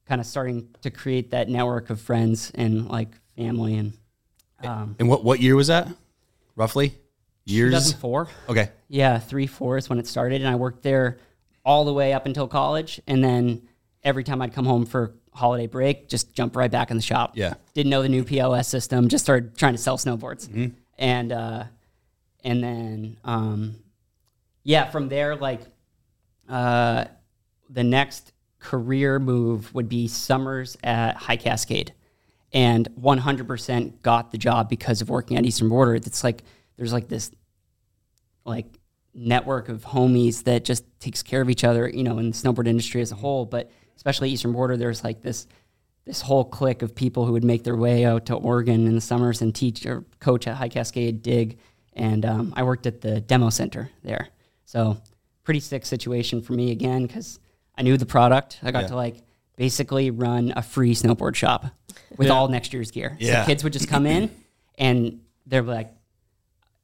[0.07, 3.93] kind of starting to create that network of friends and like family and.
[4.63, 5.89] Um, And what what year was that?
[6.57, 6.95] Roughly
[7.45, 7.73] years.
[7.73, 8.29] 2004.
[8.49, 8.71] Okay.
[8.89, 11.19] Yeah, three four is when it started, and I worked there
[11.65, 13.63] all the way up until college, and then
[14.03, 17.33] every time I'd come home for holiday break, just jump right back in the shop.
[17.37, 17.55] Yeah.
[17.75, 21.65] didn't know the new POS system, just started trying to sell snowboards, and uh,
[22.45, 23.77] and then um,
[24.65, 25.61] yeah, from there like
[26.49, 27.05] uh,
[27.69, 31.93] the next career move would be summers at High Cascade.
[32.53, 35.95] And 100% got the job because of working at Eastern Boarder.
[35.95, 36.43] It's like
[36.77, 37.31] there's like this
[38.45, 38.67] like
[39.15, 42.67] network of homies that just takes care of each other, you know, in the snowboard
[42.67, 45.47] industry as a whole, but especially Eastern Boarder, there's like this
[46.07, 49.01] this whole clique of people who would make their way out to Oregon in the
[49.01, 51.59] summers and teach or coach at High Cascade, dig,
[51.93, 54.29] and um, I worked at the demo center there.
[54.65, 54.97] So
[55.45, 57.39] pretty sick situation for me again because
[57.77, 58.59] I knew the product.
[58.63, 58.89] I got Yeah.
[58.89, 59.23] to like
[59.65, 61.67] basically run a free snowboard shop
[62.17, 62.33] with Yeah.
[62.33, 63.15] all next year's gear.
[63.21, 63.43] Yeah.
[63.43, 64.31] So kids would just come in
[64.79, 65.93] and they're like,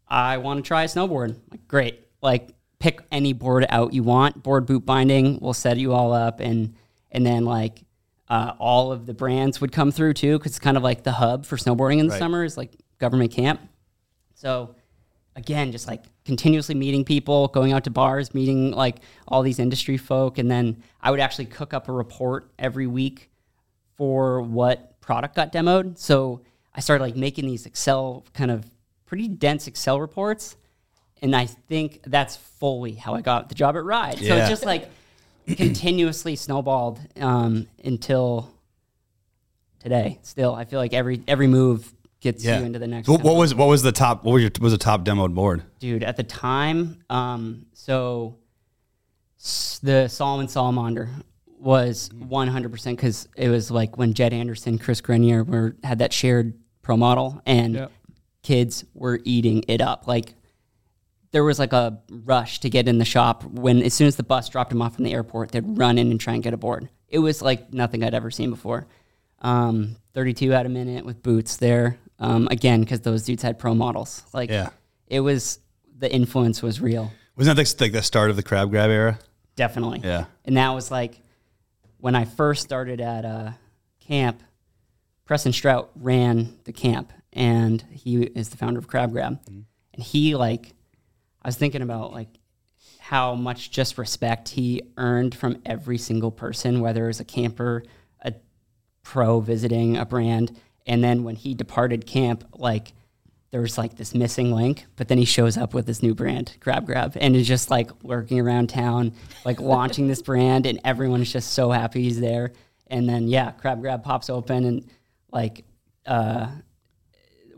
[0.06, 1.30] I want to try a snowboard.
[1.30, 2.00] I'm like, great.
[2.20, 4.42] Like, pick any board out you want.
[4.42, 5.38] Board boot binding.
[5.40, 6.74] We'll set you all up, and
[7.10, 7.82] and then like
[8.28, 11.12] uh, all of the brands would come through too, because it's kind of like the
[11.12, 12.18] hub for snowboarding in the Right.
[12.18, 13.60] summer is like government camp.
[14.34, 14.74] So
[15.36, 18.96] again, just like continuously meeting people, going out to bars, meeting like
[19.28, 20.38] all these industry folk.
[20.38, 23.30] And then I would actually cook up a report every week
[23.96, 25.98] for what product got demoed.
[25.98, 26.40] So
[26.74, 28.68] I started like making these Excel kind of
[29.04, 30.56] pretty dense Excel reports.
[31.22, 34.18] And I think that's fully how I got the job at Ride.
[34.18, 34.88] So it's just like
[35.46, 38.52] continuously snowballed um, until
[39.80, 40.18] today.
[40.22, 41.92] Still, I feel like every every move
[42.26, 42.58] gets Yeah.
[42.60, 43.08] you into the next.
[43.08, 44.24] What, what was what was the top?
[44.24, 45.62] What was your was the top demoed board?
[45.78, 48.36] dude at the time um so
[49.82, 51.08] the Salomon salamander
[51.58, 56.54] was 100% because it was like when jed anderson chris grenier were had that shared
[56.82, 57.92] pro model and Yep.
[58.42, 60.34] kids were eating it up like
[61.32, 64.22] there was like a rush to get in the shop when as soon as the
[64.22, 66.56] bus dropped them off from the airport they'd run in and try and get a
[66.56, 66.88] board.
[67.08, 68.86] it was like nothing i'd ever seen before
[69.42, 73.74] um, 32 at a minute with boots there um, again because those dudes had pro
[73.74, 74.70] models like Yeah.
[75.06, 75.58] it was
[75.98, 79.18] the influence was real Wasn't that like the start of the crab grab era?
[79.56, 80.24] definitely Yeah.
[80.44, 81.20] and that was like
[81.98, 83.52] when i first started at uh,
[84.00, 84.42] camp
[85.24, 89.64] preston strout ran the camp and he is the founder of crab grab and
[90.02, 90.72] he like
[91.42, 92.28] i was thinking about like
[92.98, 97.82] how much just respect he earned from every single person whether it was a camper
[98.22, 98.32] a
[99.02, 102.92] pro visiting a brand and then when he departed camp like
[103.50, 106.56] there was like this missing link but then he shows up with this new brand
[106.60, 109.12] crab grab and is just like lurking around town
[109.44, 112.52] like launching this brand and everyone is just so happy he's there
[112.88, 114.86] and then yeah crab grab pops open and
[115.32, 115.64] like
[116.06, 116.48] uh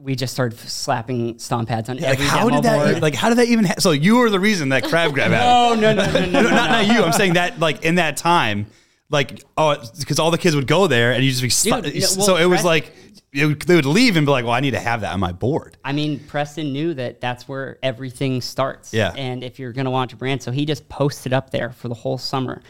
[0.01, 2.77] we just started slapping stomp pads on Like every how demo did that?
[2.93, 3.03] board.
[3.03, 3.65] Like how did that even?
[3.65, 5.51] Ha- so you were the reason that crab grab happened.
[5.51, 7.03] oh no no no no, no, no, not, not you.
[7.03, 8.67] I'm saying that like in that time,
[9.11, 11.95] like oh, because all the kids would go there and you just be stu- Dude,
[11.95, 12.93] no, so it was like
[13.33, 15.21] it would, they would leave and be like, well, I need to have that on
[15.21, 15.77] my board.
[15.85, 18.95] I mean, Preston knew that that's where everything starts.
[18.95, 19.13] Yeah.
[19.17, 21.89] And if you're going to launch a brand, so he just posted up there for
[21.89, 22.63] the whole summer,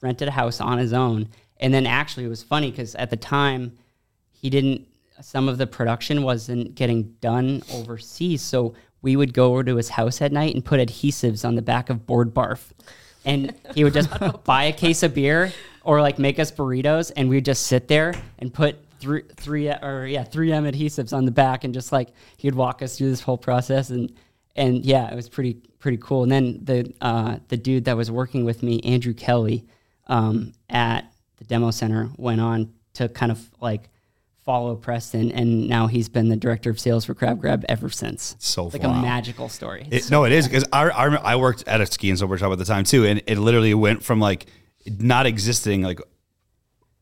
[0.00, 1.28] rented a house on his own.
[1.58, 3.76] And then actually, it was funny because at the time,
[4.30, 4.88] he didn't,
[5.20, 8.40] some of the production wasn't getting done overseas.
[8.40, 11.62] So we would go over to his house at night and put adhesives on the
[11.62, 12.70] back of board barf.
[13.24, 14.10] And he would just
[14.44, 15.52] buy a case of beer
[15.82, 20.06] or like make us burritos and we'd just sit there and put three, three or
[20.06, 23.38] yeah, 3M adhesives on the back and just like he'd walk us through this whole
[23.38, 24.12] process and
[24.56, 26.22] and yeah, it was pretty pretty cool.
[26.22, 29.64] And then the uh, the dude that was working with me, Andrew Kelly,
[30.06, 33.88] um, at the demo center, went on to kind of like
[34.50, 38.34] follow Preston, and now he's been the director of sales for Crab Grab ever since.
[38.40, 38.98] So like wow.
[38.98, 39.86] a magical story.
[39.92, 42.50] It, no, it is because I, I I worked at a ski and snowboard shop
[42.50, 44.46] at the time too, and it literally went from like
[44.98, 46.00] not existing like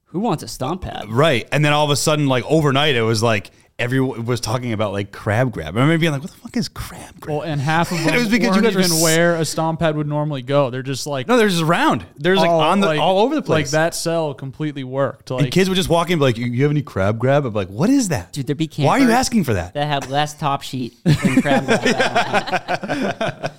[0.06, 1.08] Who wants a stomp pad?
[1.08, 4.72] right, and then all of a sudden like overnight it was like everyone was talking
[4.72, 5.76] about like crab grab.
[5.76, 7.36] I remember being like, what the fuck is crab grab?
[7.38, 9.44] Well, and half of them it was because you guys were even s- where a
[9.44, 10.70] stomp pad would normally go.
[10.70, 12.04] They're just like no, they're just around.
[12.16, 13.66] There's like all, on the like- all over the place.
[13.68, 15.30] Like that cell completely worked.
[15.30, 17.44] And kids would just walk in and be like, you, you have any crab grab?
[17.44, 18.32] I'm like, what is that?
[18.32, 19.74] Dude, there'd be Why are you asking for that?
[19.74, 23.52] that had less top sheet than crab grab.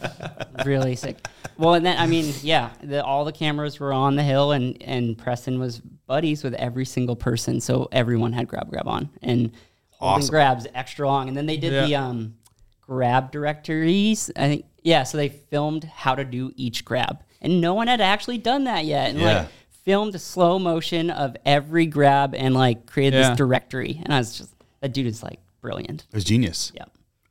[0.65, 1.25] really sick.
[1.57, 4.81] Well, and then I mean, yeah, the, all the cameras were on the hill, and
[4.83, 9.51] and Preston was buddies with every single person, so everyone had crab grab on and
[9.99, 10.31] holding Awesome.
[10.31, 11.27] grabs extra long.
[11.27, 12.35] And then they did the um,
[12.81, 14.31] grab directories.
[14.35, 17.99] I think yeah, so they filmed how to do each grab, and no one had
[18.01, 19.09] actually done that yet.
[19.09, 19.39] And Yeah.
[19.39, 19.47] like
[19.83, 23.29] filmed a slow motion of every grab and like created Yeah.
[23.29, 23.99] this directory.
[24.03, 26.05] And I was just that dude is like brilliant.
[26.11, 26.71] It was genius.
[26.75, 26.85] Yeah.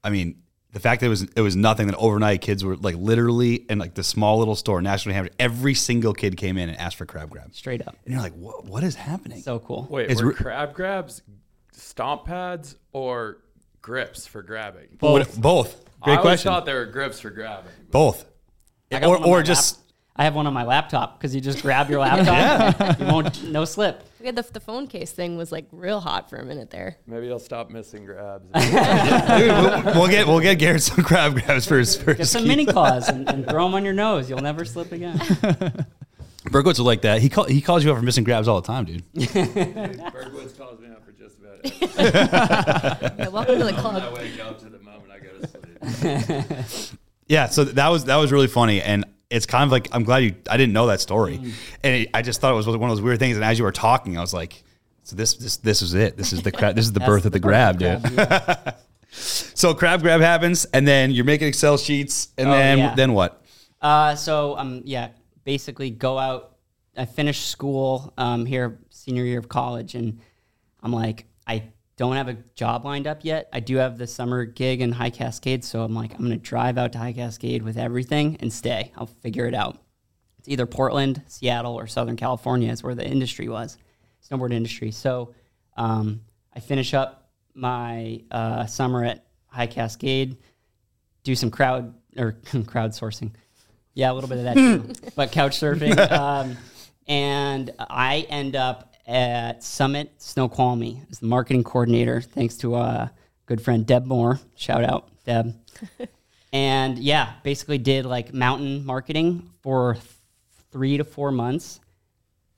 [0.05, 0.37] I mean,
[0.73, 3.79] the fact that it was it was nothing that overnight kids were like literally in
[3.79, 7.07] like the small little store, National Hampshire, every single kid came in and asked for
[7.07, 7.57] crab grabs.
[7.57, 7.97] Straight up.
[8.05, 9.41] And you're like, what, what is happening?
[9.41, 9.87] So cool.
[9.91, 11.23] Wait, It's were re- crab grabs
[11.79, 13.39] stomp pads or
[13.83, 14.89] grips for grabbing?
[15.01, 15.85] What- both.
[16.01, 16.53] Great I always question.
[16.53, 17.73] thought they were grips for grabbing.
[17.91, 18.25] both.
[18.93, 19.85] I got Or, one on or my just lap-
[20.21, 22.99] I have one on my laptop because you just grab your laptop.
[23.01, 24.03] you won't no slip.
[24.21, 26.97] We had the, the phone case thing was like real hot for a minute there.
[27.07, 28.45] Maybe I'll stop missing grabs.
[28.55, 32.47] dude, we'll, we'll get we'll get Garrett some crab grabs for his Get first some
[32.49, 34.29] mini claws and, and throw them on your nose.
[34.31, 35.19] You'll never slip again.
[35.19, 37.21] Berkowitz was like that.
[37.21, 39.05] He call, he calls you out for missing grabs all the time, dude.
[39.15, 40.98] Birdwoods calls me out for just
[41.65, 43.19] about everything.
[43.19, 44.15] Yeah, welcome to the I club.
[44.17, 46.99] wake up to the moment I go to sleep.
[47.29, 50.19] Yeah, so that was that was really funny, and it's kind of like I'm glad
[50.25, 50.35] you.
[50.51, 51.53] I didn't know that story, Mm.
[51.85, 53.37] and it, I just thought it was one of those weird things.
[53.37, 54.63] And as you were talking, I was like,
[55.03, 56.17] "So this this this is it.
[56.17, 56.75] This is the crab.
[56.75, 58.73] This is the birth of the grab, dude." Yeah.
[59.11, 62.95] So crab grab happens, and then you're making Excel sheets, and Oh, then yeah.
[62.95, 63.45] then what?
[63.83, 65.09] Uh, so um, yeah,
[65.45, 66.57] basically go out.
[66.97, 70.19] I finished school um, here, senior year of college, and
[70.83, 71.27] I'm like, I
[71.99, 73.49] don't have a job lined up yet.
[73.53, 76.79] I do have the summer gig in High Cascade, so I'm like, I'm gonna drive
[76.79, 78.93] out to High Cascade with everything and stay.
[78.97, 79.77] I'll figure it out.
[80.39, 83.77] It's either Portland, Seattle, or Southern California is where the industry was,
[84.25, 84.93] snowboard industry.
[84.93, 85.35] So
[85.77, 86.21] um,
[86.55, 90.39] I finish up my uh, summer at High Cascade,
[91.25, 93.33] do some crowd or crowdsourcing.
[93.95, 95.99] Yeah, a little bit of that too, but couch surfing.
[96.17, 96.57] Um,
[97.09, 103.11] and I end up at Summit Snoqualmie as the marketing coordinator, thanks to a
[103.47, 104.39] good friend Deb Moore.
[104.55, 105.55] Shout out, Deb.
[106.53, 110.05] and yeah, basically did like mountain marketing for th-
[110.71, 111.81] three to four months.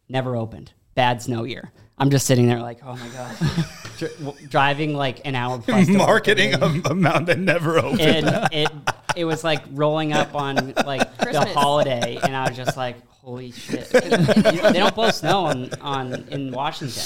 [0.08, 0.72] Never opened.
[0.94, 1.70] Bad snow year.
[1.96, 5.86] I'm just sitting there like, oh my god, driving like an hour plus.
[5.88, 8.00] Marketing a, a mountain that never opened.
[8.00, 8.70] and it
[9.14, 13.52] it was like rolling up on like the holiday, and I was just like, "Holy
[13.52, 17.02] shit!" they don't blow snow on on in Washington.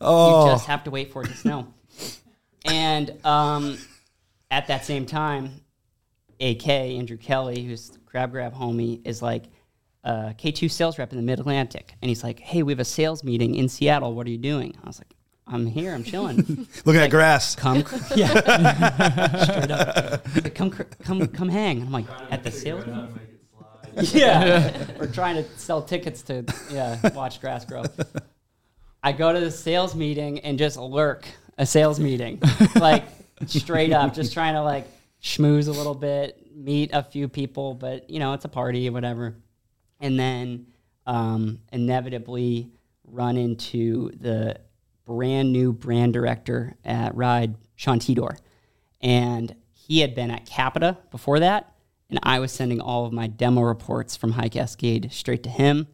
[0.00, 1.72] You just have to wait for it to snow.
[2.64, 3.78] And um,
[4.50, 5.62] at that same time,
[6.40, 9.44] AK Andrew Kelly, who's crab grab homie, is like
[10.04, 12.84] a K2 sales rep in the Mid Atlantic, and he's like, "Hey, we have a
[12.84, 14.14] sales meeting in Seattle.
[14.14, 15.14] What are you doing?" I was like,
[15.46, 15.94] "I'm here.
[15.94, 16.36] I'm chilling."
[16.84, 17.54] Looking at grass.
[17.54, 17.84] come
[18.16, 18.32] yeah
[19.44, 23.08] straight up like, come cr- come come hang and i'm like at the sales meeting?
[24.12, 24.86] yeah.
[24.98, 27.84] We're trying to sell tickets to yeah watch grass grow.
[29.02, 31.26] I go to the sales meeting and just lurk
[31.58, 32.40] a sales meeting
[32.76, 33.04] like
[33.46, 34.86] straight up just trying to like
[35.22, 38.92] schmooze a little bit meet a few people but you know it's a party or
[38.92, 39.36] whatever.
[40.00, 40.66] And then
[41.06, 42.70] um, inevitably
[43.04, 44.58] run into the
[45.04, 48.36] brand new brand director at Ride, Sean Tidor.
[49.00, 51.71] And he had been at Capita before that,
[52.12, 55.86] and I was sending all of my demo reports from High Cascade straight to him.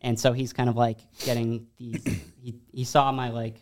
[0.00, 2.04] And so he's kind of like getting these,
[2.40, 3.60] he, he saw my like,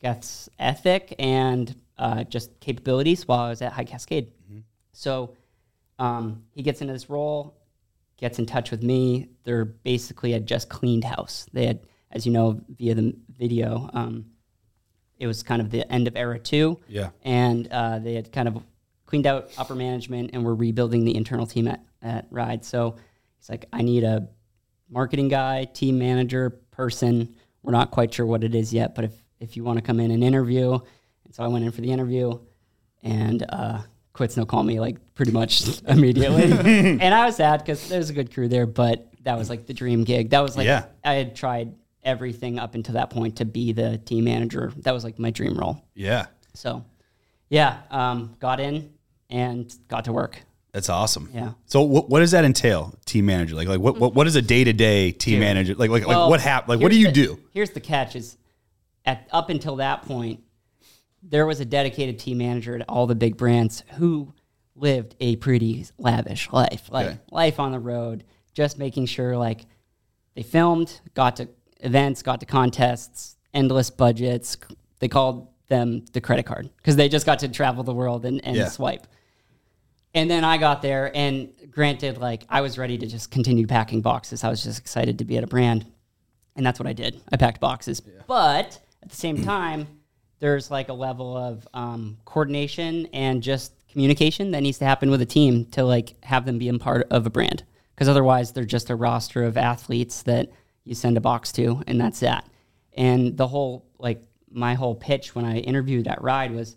[0.00, 4.32] guess, ethic and uh, just capabilities while I was at High Cascade.
[4.92, 5.34] So
[5.98, 7.58] um, he gets into this role,
[8.16, 9.28] gets in touch with me.
[9.44, 11.44] They're basically had just cleaned house.
[11.52, 14.30] They had, as you know, via the video, um,
[15.18, 16.80] it was kind of the end of era two.
[16.88, 17.10] Yeah.
[17.22, 18.62] And uh, they had kind of
[19.08, 22.62] cleaned out upper management and we're rebuilding the internal team at, at Ride.
[22.62, 22.96] So
[23.38, 24.28] he's like, I need a
[24.90, 27.34] marketing guy, team manager, person.
[27.62, 29.98] We're not quite sure what it is yet, but if, if you want to come
[29.98, 30.78] in and interview.
[31.24, 32.38] And so I went in for the interview
[33.02, 33.80] and uh,
[34.12, 36.52] quit Snow called me like pretty much immediately.
[37.00, 39.74] and I was sad because there's a good crew there, but that was like the
[39.74, 40.30] dream gig.
[40.30, 40.84] That was like, Yeah.
[41.02, 44.70] I had tried everything up until that point to be the team manager.
[44.78, 45.82] That was like my dream role.
[45.94, 46.26] Yeah.
[46.52, 46.84] So,
[47.48, 48.92] yeah, um, got in
[49.30, 50.42] and got to work.
[50.72, 51.30] That's awesome.
[51.32, 51.52] Yeah.
[51.66, 53.54] So what, what does that entail, team manager?
[53.56, 55.40] Like like what what, what is a day to day team Dude.
[55.40, 55.74] manager?
[55.74, 57.40] Like like, Well, like what hap- Like what do you the- do?
[57.52, 58.36] Here's the catch: is
[59.04, 60.40] at up until that point,
[61.22, 64.34] there was a dedicated team manager at all the big brands who
[64.76, 67.18] lived a pretty lavish life, like Okay.
[67.30, 69.64] life on the road, just making sure like
[70.34, 71.48] they filmed, got to
[71.80, 74.56] events, got to contests, endless budgets.
[75.00, 78.44] They called them the credit card because they just got to travel the world and,
[78.44, 78.68] and Yeah.
[78.68, 79.06] swipe.
[80.14, 84.00] And then I got there, and granted, like I was ready to just continue packing
[84.00, 84.42] boxes.
[84.42, 85.86] I was just excited to be at a brand,
[86.56, 87.20] and that's what I did.
[87.30, 89.86] I packed boxes, but at the same time,
[90.40, 95.20] there's like a level of um, coordination and just communication that needs to happen with
[95.20, 97.64] a team to like have them be a part of a brand.
[97.94, 100.50] Because otherwise, they're just a roster of athletes that
[100.84, 102.46] you send a box to, and that's that.
[102.92, 106.76] And the whole like my whole pitch when I interviewed that Ride was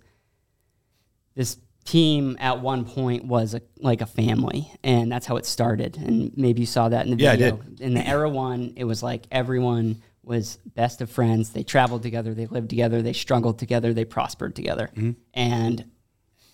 [1.36, 1.58] this
[1.92, 6.32] team at one point was a, like a family and that's how it started and
[6.38, 9.04] maybe you saw that in the Yeah, I video in the era one it was
[9.04, 13.94] like everyone was best of friends they traveled together they lived together they struggled together
[13.94, 15.12] they prospered together Mm-hmm.
[15.34, 15.86] and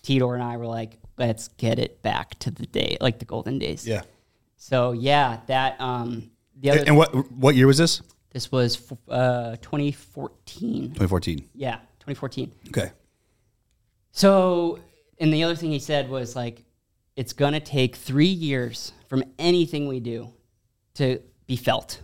[0.02, 3.58] Tidor and I were like let's get it back to the day like the golden
[3.58, 4.02] days Yeah.
[4.56, 8.02] so yeah that um the other And what what year was this?
[8.32, 8.70] this was
[9.08, 11.48] uh 2014 2014.
[11.54, 12.90] yeah 2014 Okay.
[14.10, 14.80] So,
[15.20, 16.64] and the other thing he said was like,
[17.16, 20.28] it's going to take three years from anything we do
[20.94, 22.00] to be felt.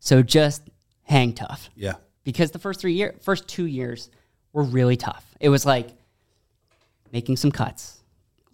[0.00, 0.62] So just
[1.02, 1.94] hang tough Yeah.
[2.24, 4.10] because the first three year, first two years
[4.52, 5.24] were really tough.
[5.40, 5.90] It was like
[7.12, 8.00] making some cuts,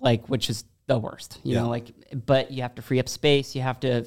[0.00, 1.62] like which is the worst, you Yeah.
[1.62, 1.68] know.
[1.68, 1.90] Like,
[2.26, 3.54] but you have to free up space.
[3.54, 4.06] You have to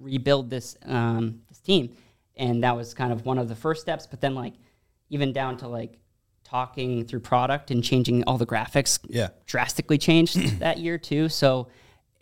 [0.00, 1.94] rebuild this um, this team,
[2.36, 4.06] and that was kind of one of the first steps.
[4.06, 4.54] But then, like,
[5.10, 5.98] even down to like
[6.46, 9.28] talking through product and changing all the graphics, Yeah.
[9.46, 11.28] drastically changed that year too.
[11.28, 11.68] So,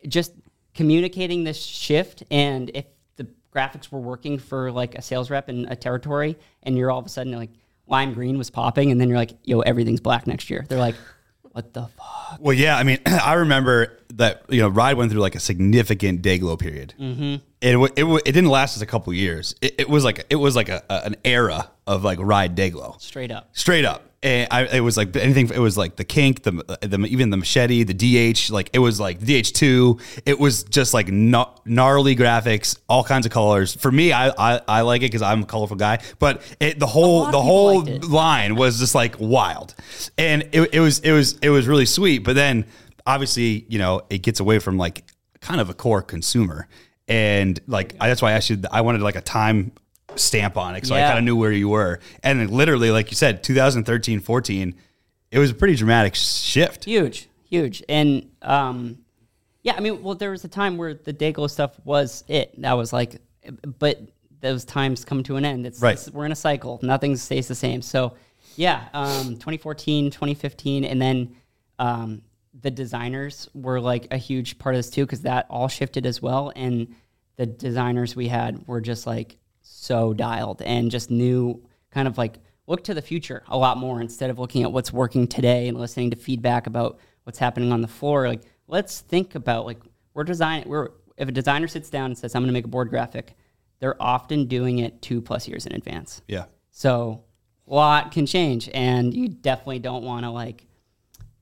[0.08, 0.32] just
[0.74, 2.84] communicating this shift, and if
[3.16, 6.98] the graphics were working for like a sales rep in a territory, and you're all
[6.98, 7.50] of a sudden like,
[7.86, 10.64] lime green was popping, and then you're like, yo, everything's black next year.
[10.68, 10.96] They're like,
[11.52, 12.38] what the fuck?
[12.40, 16.22] Well, yeah, I mean, I remember that you know, Ride went through like a significant
[16.22, 16.94] day glow period.
[16.98, 17.36] Mm-hmm.
[17.60, 19.54] It, wa- it wa- it didn't last us a couple years.
[19.62, 22.70] It, it was like it was like a, a- an era of like Ride day
[22.70, 23.48] glow, Straight up.
[23.52, 24.02] straight up.
[24.24, 25.50] And I, it was like anything.
[25.50, 28.50] It was like the kink, the, the even the machete, the DH.
[28.50, 29.98] Like it was like DH two.
[30.24, 33.74] It was just like gna- gnarly graphics, all kinds of colors.
[33.74, 35.98] For me, I I, I like it because I'm a colorful guy.
[36.18, 39.74] But it, the whole the whole line was just like wild,
[40.16, 42.20] and it, it was it was it was really sweet.
[42.20, 42.64] But then
[43.06, 45.04] obviously, you know, it gets away from like
[45.40, 46.66] kind of a core consumer,
[47.08, 48.62] and like I, that's why I asked you.
[48.72, 49.72] I wanted like a time
[50.20, 52.00] stamp on it, so I kind of knew where you were.
[52.22, 54.74] And literally, like you said, 2013, 14,
[55.30, 56.84] it was a pretty dramatic shift.
[56.84, 57.82] Huge, huge.
[57.88, 58.98] And um,
[59.62, 62.60] yeah, I mean, well, there was a time where the Dayglow stuff was it.
[62.60, 63.20] That was like,
[63.78, 64.00] but
[64.40, 65.66] those times come to an end.
[65.66, 65.92] It's, Right.
[65.92, 66.78] it's- we're in a cycle.
[66.82, 67.80] Nothing stays the same.
[67.82, 68.14] So
[68.56, 71.34] yeah, um, 2014, 2015, and then
[71.78, 72.22] um,
[72.60, 76.22] the designers were like a huge part of this too because that all shifted as
[76.22, 76.52] well.
[76.54, 76.94] And
[77.36, 79.38] the designers we had were just like
[79.84, 84.00] so dialed and just knew kind of like look to the future a lot more
[84.00, 87.82] instead of looking at what's working today and listening to feedback about what's happening on
[87.82, 88.26] the floor.
[88.26, 89.80] Like let's think about like
[90.14, 92.68] we're designing we're if a designer sits down and says I'm going to make a
[92.68, 93.36] board graphic,
[93.78, 96.22] they're often doing it two plus years in advance.
[96.26, 96.46] Yeah.
[96.70, 97.24] So
[97.68, 100.66] a lot can change, and you definitely don't want to like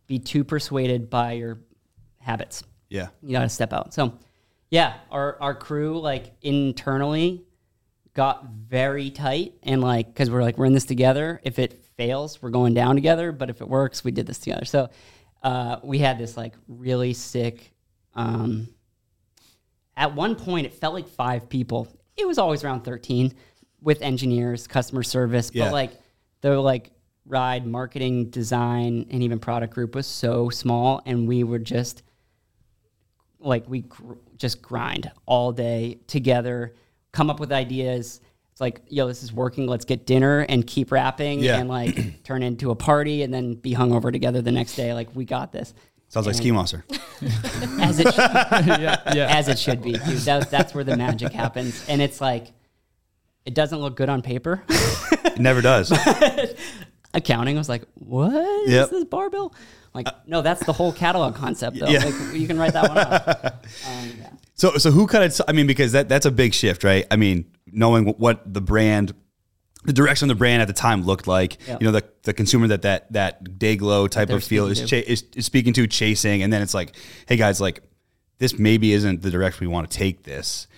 [0.07, 1.61] be too persuaded by your
[2.19, 2.65] habits.
[2.91, 3.09] Yeah.
[3.23, 3.95] You got to step out.
[3.95, 4.19] So
[4.71, 7.47] yeah, our our crew like internally
[8.15, 11.41] got very tight, and like because we're like we're in this together.
[11.45, 13.33] If it fails, we're going down together.
[13.33, 14.65] But if it works, we did this together.
[14.65, 14.91] So
[15.43, 17.73] uh, we had this like really sick.
[18.15, 18.69] Um,
[19.97, 21.89] at one point, it felt like five people.
[22.17, 23.33] It was always around 13
[23.81, 25.65] with engineers, customer service, Yeah.
[25.65, 25.91] but like
[26.41, 26.93] the like
[27.27, 32.03] ride marketing, design, and even product group was so small, and we were just
[33.39, 36.75] like we gr- just grind all day together,
[37.13, 38.21] come up with ideas.
[38.53, 39.67] It's like, yo, this is working.
[39.67, 41.59] Let's get dinner and keep rapping Yeah.
[41.59, 44.93] and like turn into a party and then be hungover together the next day.
[44.95, 45.73] Like we got this.
[46.09, 46.85] Sounds like Ski Monster.
[47.81, 49.29] As it yeah, yeah.
[49.31, 50.19] as it should be, dude.
[50.19, 51.83] That, that's where the magic happens.
[51.89, 52.49] And it's like,
[53.47, 54.63] it doesn't look good on paper.
[54.69, 55.91] It never does.
[57.15, 58.33] Accounting was like, what
[58.65, 58.91] is Yep.
[58.91, 59.55] this barbell?
[59.95, 61.87] Like, no, that's the whole catalog concept, though.
[61.87, 62.05] Yeah.
[62.05, 63.45] Like, you can write that one off.
[63.87, 64.31] Um, yeah.
[64.63, 65.41] So, so who kind of?
[65.49, 67.05] I mean, because that that's a big shift, right?
[67.11, 69.13] I mean, knowing what the brand,
[69.85, 71.59] the direction of the brand at the time looked like.
[71.67, 71.79] Yeah.
[71.81, 75.03] You know, the the consumer that that that day glow type of feel is, speaking
[75.03, 76.95] cha- is is speaking to, chasing, and then it's like,
[77.27, 77.83] hey guys, like
[78.39, 80.69] this maybe isn't the direction we want to take this.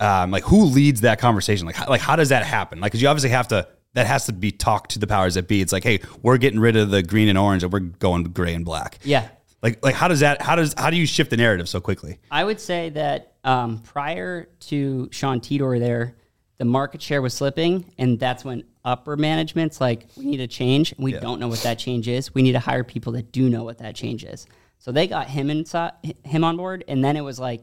[0.00, 1.66] Um, like who leads that conversation?
[1.66, 2.80] Like, how, like how does that happen?
[2.80, 3.68] Like, because you obviously have to.
[3.92, 5.60] That has to be talked to the powers that be.
[5.60, 8.54] It's like, hey, we're getting rid of the green and orange, and we're going gray
[8.54, 8.98] and black.
[9.04, 9.28] Yeah.
[9.64, 10.42] Like, like how does that?
[10.42, 12.18] How does how do you shift the narrative so quickly?
[12.30, 16.16] I would say that um, prior to Sean Tidor there,
[16.58, 20.92] the market share was slipping, and that's when upper management's like, we need a change.
[20.92, 22.34] and We don't know what that change is.
[22.34, 24.46] We need to hire people that do know what that change is.
[24.78, 25.92] So they got him inside,
[26.24, 27.62] him on board, and then it was like,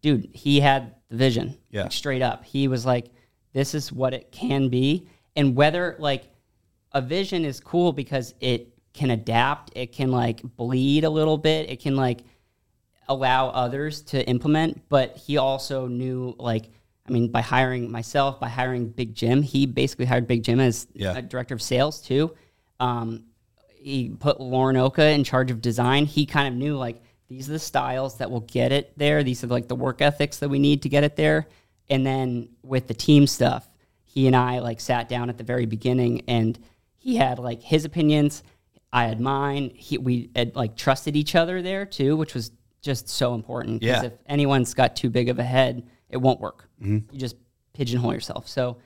[0.00, 1.56] dude, he had the vision.
[1.70, 1.84] Yeah.
[1.84, 2.44] Like, straight up.
[2.44, 3.12] He was like,
[3.52, 5.06] this is what it can be.
[5.36, 6.24] And whether like
[6.90, 11.70] a vision is cool because it can adapt, it can like bleed a little bit,
[11.70, 12.20] it can like
[13.08, 14.88] allow others to implement.
[14.88, 16.70] But he also knew like,
[17.06, 20.86] I mean, by hiring myself, by hiring Big Jim, he basically hired Big Jim as
[20.94, 21.16] Yeah.
[21.16, 22.34] a director of sales too.
[22.78, 23.24] Um,
[23.74, 26.06] he put Lauren Oka in charge of design.
[26.06, 29.24] He kind of knew like these are the styles that will get it there.
[29.24, 31.48] These are like the work ethics that we need to get it there.
[31.90, 33.68] And then with the team stuff,
[34.04, 36.58] he and I like sat down at the very beginning and
[36.98, 38.42] he had like his opinions.
[38.92, 39.70] I had mine.
[39.74, 42.50] He, we had like trusted each other there too, which was
[42.82, 43.80] just so important.
[43.80, 44.02] 'cause Yeah.
[44.04, 46.68] if anyone's got too big of a head, it won't work.
[46.80, 47.36] You just
[47.74, 48.48] pigeonhole yourself.
[48.48, 48.78] So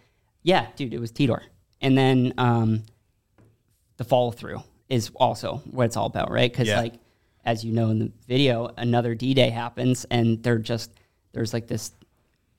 [0.43, 1.43] yeah, dude, it was Tidor.
[1.81, 2.83] And then um,
[3.97, 6.51] the follow through is also what it's all about, right?
[6.53, 6.81] Because Yeah.
[6.81, 6.95] like
[7.45, 10.91] as you know in the video, another D Day happens, and they're just
[11.33, 11.93] there's like this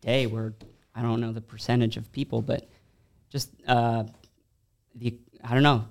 [0.02, 0.54] day where
[0.96, 2.68] I don't know the percentage of people, but
[3.30, 4.04] just uh,
[4.96, 5.86] the I don't know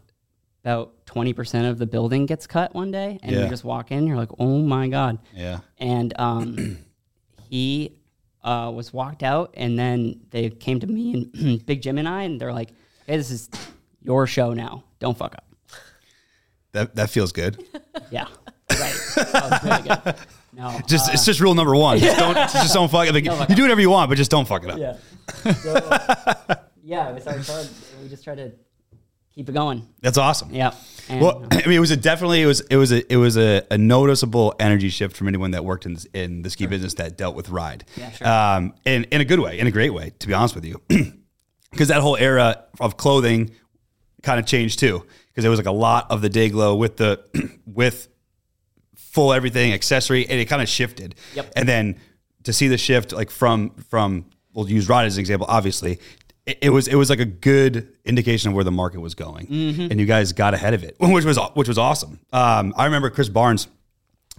[0.67, 3.45] about twenty percent of the building gets cut one day, and Yeah.
[3.45, 5.61] you just walk in, you're like, oh my god, Yeah.
[5.79, 6.79] and um,
[7.49, 7.93] he
[8.43, 12.23] uh, was walked out, and then they came to me and Big Jim and I,
[12.25, 12.71] and they're like,
[13.07, 13.49] "Hey, this is
[14.03, 14.83] your show now.
[14.99, 15.45] Don't fuck up."
[16.73, 17.63] That that feels good.
[18.11, 18.27] Yeah,
[18.71, 19.63] right.
[19.65, 20.13] Really.
[20.53, 21.99] No, Just uh, it's just rule number one.
[21.99, 23.15] Just don't just don't fuck it.
[23.15, 24.79] Like, fuck you do whatever you want, but just don't fuck it up.
[24.79, 25.53] yeah.
[25.55, 27.65] So, yeah, it was our.
[28.03, 28.53] We just try to
[29.37, 29.87] keep it going.
[30.01, 30.53] That's awesome.
[30.53, 30.75] Yeah.
[31.09, 33.37] And, Well, I mean, it was a definitely it was it was a it was
[33.37, 36.95] a, a noticeable energy shift from anyone that worked in this, in the ski business
[36.95, 37.85] that dealt with ride.
[37.97, 38.27] Yeah, sure.
[38.27, 40.81] Um, in in a good way, in a great way, to be honest with you,
[41.71, 43.51] because that whole era of clothing
[44.23, 45.05] kind of changed too.
[45.29, 47.21] Because there was like a lot of the day glow with the
[47.67, 48.09] with
[48.95, 51.15] full everything accessory, and it kind of shifted.
[51.35, 51.53] Yep.
[51.55, 52.01] And then
[52.45, 54.25] to see the shift like from from
[54.55, 56.01] we'll use ride as an example, obviously.
[56.47, 59.47] It, it was it was like a good indication of where the market was going,
[59.91, 62.21] and you guys got ahead of it, which was which was awesome.
[62.33, 63.67] Um, I remember Chris Barnes,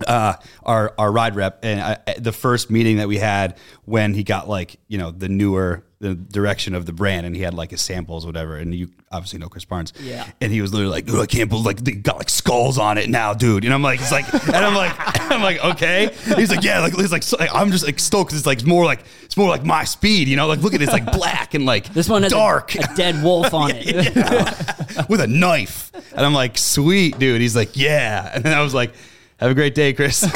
[0.06, 0.34] uh,
[0.64, 4.48] our our ride rep, and I, the first meeting that we had when he got
[4.50, 7.82] like you know the newer the direction of the brand, and he had like his
[7.82, 8.56] samples, whatever.
[8.58, 10.28] And you obviously know Chris Barnes, Yeah.
[10.40, 13.00] And he was literally like, "Dude, I can't believe like they got like skulls on
[13.00, 14.94] it now, dude." And I'm like, it's like, and I'm like,
[15.32, 16.14] I'm like, okay.
[16.36, 18.60] He's like, yeah, like he's like, so, like, I'm just like stoked because it's like
[18.60, 20.46] it's more like it's more like my speed, you know?
[20.46, 22.88] Like look at it, it's like black and like this one has a- dark A,
[22.96, 24.16] dead wolf on it.
[25.10, 25.92] with a knife.
[26.16, 27.42] And I'm like, sweet, dude.
[27.42, 28.32] He's like, yeah.
[28.36, 28.94] And then I was like,
[29.40, 30.22] have a great day, Chris.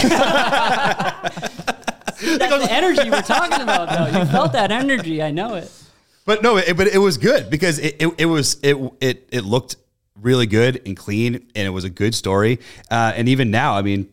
[2.24, 4.20] That's the energy we're talking about, though.
[4.20, 5.22] You felt that energy.
[5.24, 5.72] I know it.
[6.26, 9.44] but no, it, but it was good because it, it, it was it it it
[9.44, 9.76] looked
[10.20, 12.60] really good and clean, and it was a good story.
[12.90, 14.08] Uh, and even now, I mean,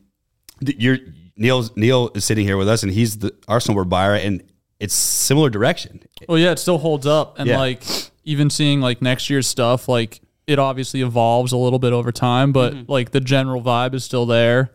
[0.60, 0.98] you're
[1.36, 4.42] Neil Neil is sitting here with us, and he's the Arsenal snowboard buyer, and
[4.80, 6.00] it's similar direction.
[6.28, 7.58] Well, yeah, it still holds up, and Yeah.
[7.58, 7.82] like
[8.24, 12.52] even seeing like next year's stuff, like it obviously evolves a little bit over time,
[12.52, 12.90] but Mm-hmm.
[12.90, 14.70] like the general vibe is still there,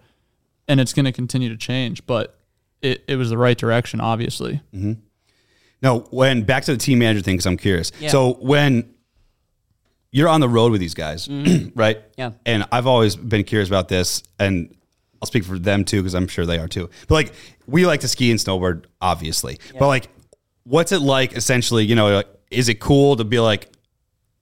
[0.68, 2.06] and it's going to continue to change.
[2.06, 2.38] But
[2.82, 4.62] it, it was the right direction, obviously.
[4.74, 4.94] Mm-hmm.
[5.82, 7.92] No, when back to the team manager thing, because I'm curious.
[8.00, 8.10] Yeah.
[8.10, 8.94] So when
[10.12, 11.70] you're on the road with these guys, mm-hmm.
[11.80, 12.02] right?
[12.18, 12.32] Yeah.
[12.46, 14.74] And I've always been curious about this, and
[15.22, 16.90] I'll speak for them too, because I'm sure they are too.
[17.08, 17.34] But like,
[17.68, 19.60] we like to ski and snowboard, obviously.
[19.78, 20.08] But like,
[20.64, 21.34] what's it like?
[21.34, 23.73] Essentially, you know, like, is it cool to be like,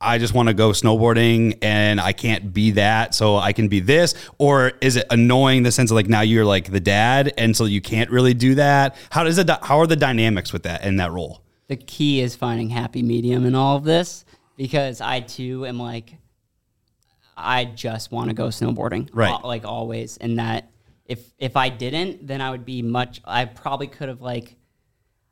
[0.01, 3.79] I just want to go snowboarding and I can't be that, so I can be
[3.79, 4.15] this?
[4.37, 7.65] Or is it annoying the sense of like now you're like the dad, and so
[7.65, 8.95] you can't really do that?
[9.11, 9.49] How does it?
[9.49, 11.43] How are the dynamics with that in that role?
[11.67, 14.25] The key is finding happy medium in all of this
[14.57, 16.17] because I too am like,
[17.37, 19.41] I just want to go snowboarding, Right.
[19.43, 20.17] Like always.
[20.17, 20.69] And that
[21.05, 23.21] if if I didn't, then I would be much.
[23.25, 24.55] I probably could have like,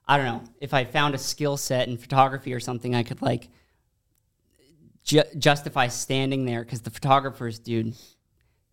[0.08, 3.22] I don't know, if I found a skill set in photography or something, I could
[3.22, 3.50] like
[5.10, 7.96] ju- justify standing there because the photographers, dude,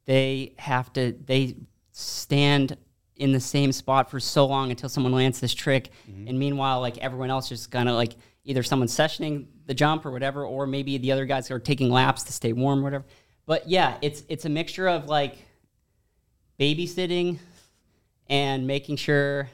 [0.05, 1.57] they have to they
[1.93, 2.77] stand
[3.17, 5.91] in the same spot for so long until someone lands this trick.
[6.09, 6.29] Mm-hmm.
[6.29, 8.15] And meanwhile like everyone else just kind of like
[8.45, 12.23] either someone's sessioning the jump or whatever or maybe the other guys are taking laps
[12.25, 13.07] to stay warm or whatever.
[13.47, 15.39] But yeah it's it's a mixture of like
[16.61, 17.39] babysitting
[18.29, 19.49] and making sure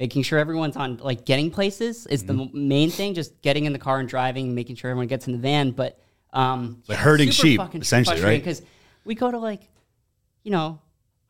[0.00, 2.68] making sure everyone's on like getting places is the mm-hmm.
[2.68, 5.38] main thing just getting in the car and driving making sure everyone gets in the
[5.38, 5.70] van.
[5.70, 6.00] But
[6.34, 8.40] um Like herding sheep, essentially, right?
[8.40, 8.60] because
[9.04, 9.62] we go to like
[10.42, 10.80] you know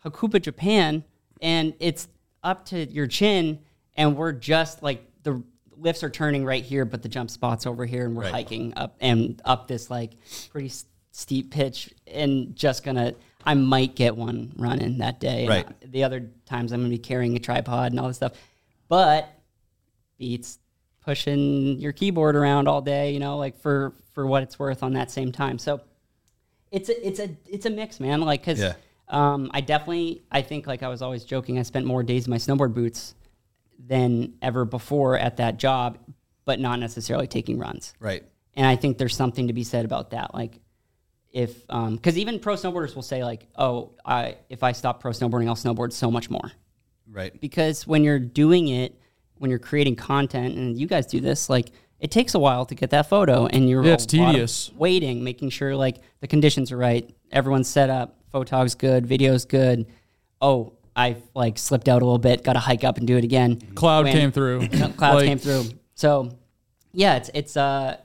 [0.05, 1.05] hakuba japan
[1.41, 2.09] and it's
[2.43, 3.59] up to your chin
[3.97, 5.43] and we're just like the
[5.77, 8.97] lifts are turning right here but the jump spot's over here and we're hiking up
[9.01, 10.13] and up this like
[10.51, 15.49] pretty s- steep pitch and just gonna i might get one running that day And
[15.49, 15.93] Right.
[15.93, 18.33] the other times i'm gonna be carrying a tripod and all this stuff
[18.89, 19.29] but
[20.19, 20.59] beats
[21.05, 24.95] pushing your keyboard around all day you know like for for what it's worth on
[24.95, 25.81] that same time so
[26.73, 28.75] it's a it's a it's a mix man like because Yeah.
[29.09, 32.31] um, i definitely i think like i was always joking i spent more days in
[32.31, 33.15] my snowboard boots
[33.79, 35.99] than ever before at that job
[36.45, 38.23] but not necessarily taking runs Right.
[38.55, 40.33] and I think there's something to be said about that.
[40.35, 40.61] Like,
[41.33, 45.49] if because even pro snowboarders will say like, "Oh, I if I stop pro snowboarding,
[45.49, 46.53] I'll snowboard so much more."
[47.11, 47.39] Right.
[47.41, 48.97] Because when you're doing it,
[49.39, 51.73] when you're creating content, and you guys do this, like
[52.05, 54.33] it takes a while to get that photo, and you're Yeah, it's a lot of
[54.35, 54.71] tedious.
[54.77, 59.87] waiting, making sure like the conditions are right, everyone's set up, photog's good, video's good.
[60.41, 63.25] Oh, I like slipped out a little bit, got to hike up and do it
[63.25, 63.59] again.
[63.75, 64.69] Cloud When- came through.
[64.99, 65.65] cloud Like, came through.
[65.95, 66.31] So,
[66.93, 67.97] yeah, it's it's uh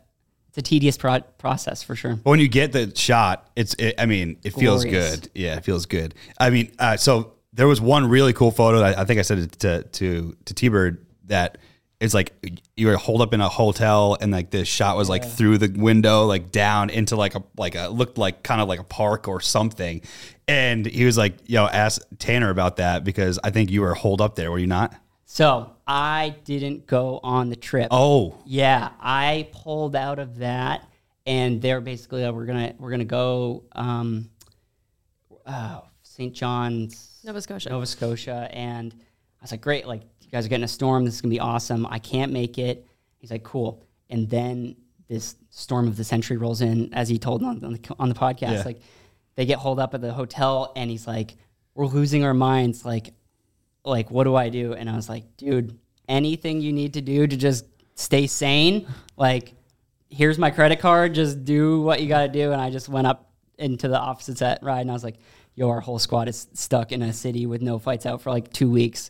[0.48, 2.16] it's a tedious pro- process for sure.
[2.16, 3.76] But when you get the shot, it's.
[3.76, 5.30] It, I mean, it feels good.
[5.36, 6.16] Yeah, it feels good.
[6.40, 8.82] I mean, uh, so there was one really cool photo.
[8.82, 11.60] I, I think I said it to to to T Bird that
[12.00, 12.34] it's like
[12.78, 15.68] you were holed up in a hotel and like the shot was like through the
[15.68, 19.28] window, like down into like a like a looked like kind of like a park
[19.28, 20.02] or something.
[20.48, 24.22] And he was like, "Yo, ask Tanner about that because I think you were holed
[24.22, 24.50] up there.
[24.50, 24.96] Were you not?"
[25.26, 27.90] So I didn't go on the trip.
[27.92, 30.90] Oh, Yeah, I pulled out of that,
[31.26, 34.30] and they're basically uh, we're gonna we're gonna go um,
[35.46, 36.34] uh, St.
[36.34, 37.70] John's, Nova Scotia.
[37.70, 41.06] Nova Scotia, and I was like, great, like you guys are getting a storm.
[41.06, 41.88] This is gonna be awesome.
[41.88, 42.88] I can't make it.
[43.18, 43.84] He's like, cool.
[44.12, 44.76] And then
[45.08, 48.16] this storm of the century rolls in, as he told on, on the on the
[48.16, 48.52] podcast.
[48.52, 48.64] Yeah.
[48.64, 48.82] Like
[49.34, 51.36] they get holed up at the hotel, and he's like,
[51.74, 52.86] "We're losing our minds.
[52.86, 53.16] Like,
[53.84, 57.26] like what do I do?" And I was like, "Dude, anything you need to do
[57.26, 57.66] to just
[57.96, 58.88] stay sane.
[59.18, 59.56] Like,
[60.10, 61.16] here's my credit card.
[61.16, 64.38] Just do what you got to do." And I just went up into the opposite
[64.38, 65.18] set ride, and I was like,
[65.56, 68.54] "Yo, our whole squad is stuck in a city with no fights out for like
[68.54, 69.10] two weeks."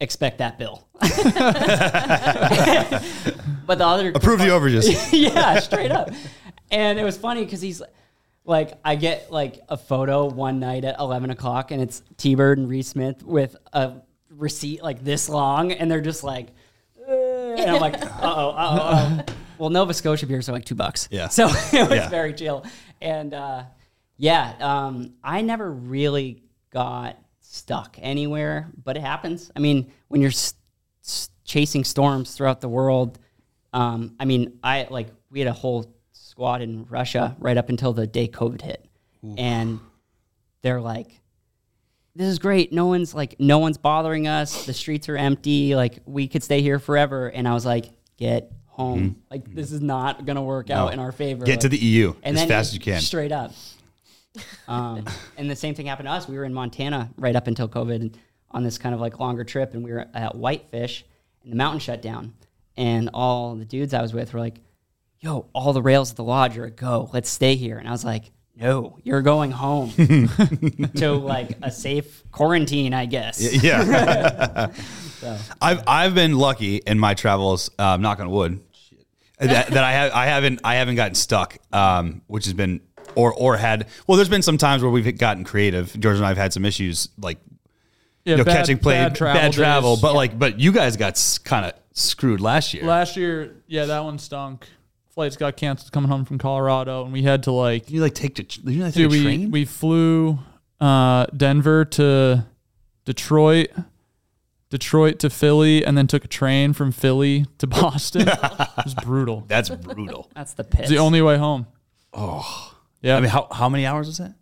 [0.00, 0.86] Expect that bill.
[1.00, 1.08] but
[3.78, 5.08] the other Approve the overages.
[5.12, 6.10] yeah, straight up.
[6.70, 7.82] And it was funny because he's
[8.44, 12.58] like, I get like a photo one night at 11 o'clock and it's T Bird
[12.58, 13.94] and Reese Smith with a
[14.30, 15.72] receipt like this long.
[15.72, 16.48] And they're just like,
[17.06, 19.34] "Uh," and I'm like, uh oh, uh oh, uh oh.
[19.58, 21.08] Well, Nova Scotia beers are like two bucks.
[21.10, 21.28] Yeah.
[21.28, 22.08] So it was Yeah.
[22.08, 22.64] very chill.
[23.02, 23.64] And uh,
[24.16, 26.42] yeah, um, I never really
[26.72, 27.18] got
[27.54, 29.50] stuck anywhere, but it happens.
[29.56, 30.54] I mean, when you're s-
[31.04, 33.18] s- chasing storms throughout the world,
[33.72, 37.92] um, I mean, I like we had a whole squad in Russia right up until
[37.92, 38.86] the day COVID hit,
[39.36, 39.80] and
[40.62, 41.20] they're like,
[42.14, 42.72] "This is great.
[42.72, 44.64] No one's like, no one's bothering us.
[44.64, 45.74] The streets are empty.
[45.74, 47.86] Like, we could stay here forever." And I was like,
[48.16, 49.16] "Get home.
[49.30, 51.44] Like, this is not gonna work out in our favor.
[51.44, 53.00] Get to the EU and as then fast as you can.
[53.00, 53.52] Straight up.
[54.68, 55.04] Um,
[55.36, 56.28] and the same thing happened to us.
[56.28, 58.14] We were in Montana right up until COVID
[58.50, 61.04] on this kind of like longer trip, and we were at Whitefish,
[61.42, 62.34] and the mountain shut down.
[62.76, 64.60] And all the dudes I was with were like,
[65.18, 67.10] "Yo, all the rails at the lodge are a go.
[67.12, 69.90] Let's stay here." And I was like, "No, you're going home
[70.96, 74.68] to like a safe quarantine, I guess." Yeah.
[75.20, 77.70] So, I've I've been lucky in my travels.
[77.78, 78.60] Um, knock on wood.
[79.38, 82.80] That, that I have I haven't I haven't gotten stuck, um, which has been
[83.14, 83.86] or or had.
[84.06, 85.98] Well, there's been some times where we've gotten creative.
[85.98, 87.38] George and I have had some issues like
[88.24, 89.52] Yeah, you know, bad- catching play, bad travel.
[89.52, 89.94] travel.
[89.96, 90.02] days.
[90.02, 92.84] But like, but you guys got kind of screwed last year.
[92.84, 94.66] last year, yeah, that one stunk.
[95.14, 98.14] Flights got canceled coming home from Colorado, and we had to like Did you like
[98.14, 99.50] take to did you like take Dude, a we train?
[99.50, 100.38] we flew
[100.80, 102.46] uh, Denver to
[103.04, 103.68] Detroit,
[104.70, 108.28] Detroit to Philly, and then took a train from Philly to Boston.
[108.28, 108.38] it
[108.84, 109.44] was brutal.
[109.48, 110.30] That's brutal.
[110.34, 110.82] that's the pit.
[110.82, 111.66] It's the only way home.
[112.12, 113.16] Oh, yeah.
[113.16, 114.34] I mean, how how many hours was that?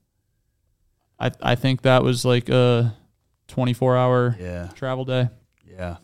[1.18, 2.94] I I think that was like a
[3.46, 5.28] twenty four hour Yeah, travel day.
[5.64, 5.96] yeah.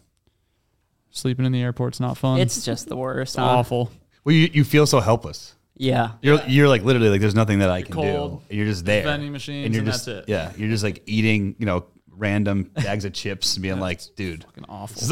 [1.11, 2.41] Sleeping in the airport's not fun.
[2.41, 3.35] It's just the worst.
[3.35, 3.45] It's huh?
[3.45, 3.93] awful.
[4.25, 5.55] Well, you, you feel so helpless.
[5.77, 6.13] Yeah.
[6.23, 8.43] You're you're like literally like there's nothing that I can cold.
[8.49, 8.57] do.
[8.57, 9.05] You're just there.
[9.05, 10.29] Vending machines, you're and just, that's it.
[10.29, 11.87] Yeah, you're just like eating you know
[12.17, 14.45] random bags of chips and being like, dude.
[14.45, 15.03] Fucking awful.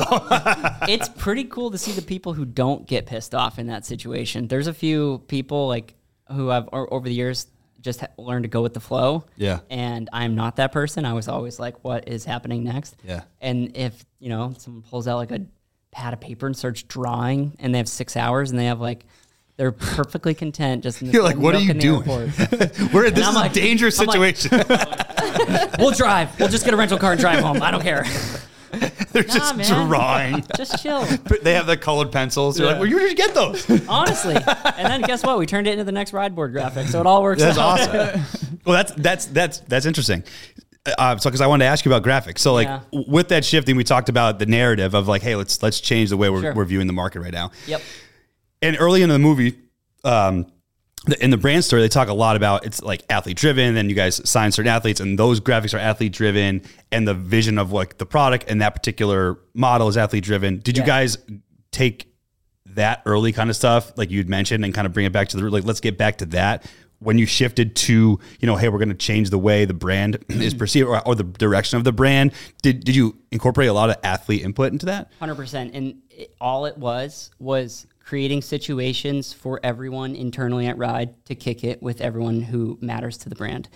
[0.88, 4.46] it's pretty cool to see the people who don't get pissed off in that situation.
[4.48, 5.94] There's a few people like
[6.32, 7.46] who I've over the years
[7.80, 9.24] just ha- learned to go with the flow.
[9.36, 9.60] Yeah.
[9.70, 11.04] And I'm not that person.
[11.04, 12.94] I was always like, what is happening next?
[13.04, 13.22] Yeah.
[13.40, 15.40] And if, you know, someone pulls out like a
[15.90, 19.04] pad of paper and starts drawing and they have six hours and they have like,
[19.56, 22.04] they're perfectly content just in the You're like, what are you doing?
[22.06, 24.64] We're in this is like- a dangerous I'm like- situation.
[25.78, 26.38] we'll drive.
[26.38, 27.60] We'll just get a rental car and drive home.
[27.62, 28.04] I don't care.
[29.14, 29.88] They're just man.
[29.88, 30.44] drawing.
[30.56, 31.04] Just chill.
[31.42, 32.58] They have the colored pencils.
[32.58, 33.68] You're like, where did you get those?
[33.88, 34.34] Honestly.
[34.36, 35.38] And then guess what?
[35.38, 36.88] We turned it into the next ride board graphic.
[36.88, 37.80] So it all works That's out.
[37.80, 38.22] awesome.
[38.64, 40.24] well, that's that's that's that's interesting.
[40.98, 42.38] Uh, so, because I wanted to ask you about graphics.
[42.38, 42.80] So, like Yeah.
[43.06, 46.16] with that shifting, we talked about the narrative of like, hey, let's let's change the
[46.16, 46.54] way we're, Sure.
[46.54, 47.52] we're viewing the market right now.
[47.66, 47.82] Yep.
[48.62, 49.58] And early in the movie,
[50.04, 50.51] um, the,
[51.20, 53.96] in the brand story, they talk a lot about it's like athlete driven, and you
[53.96, 57.98] guys sign certain athletes, and those graphics are athlete driven, and the vision of like
[57.98, 60.58] the product and that particular model is athlete driven.
[60.58, 61.18] Did you guys
[61.72, 62.08] take
[62.66, 65.36] that early kind of stuff, like you'd mentioned, and kind of bring it back to
[65.36, 66.64] the like, let's get back to that
[67.02, 70.24] when you shifted to, you know, hey, we're going to change the way the brand
[70.28, 72.32] is perceived or, or the direction of the brand.
[72.62, 75.10] Did did you incorporate a lot of athlete input into that?
[75.18, 81.24] Hundred percent, and it, all it was was creating situations for everyone internally at Ride
[81.26, 83.68] to kick it with everyone who matters to the brand.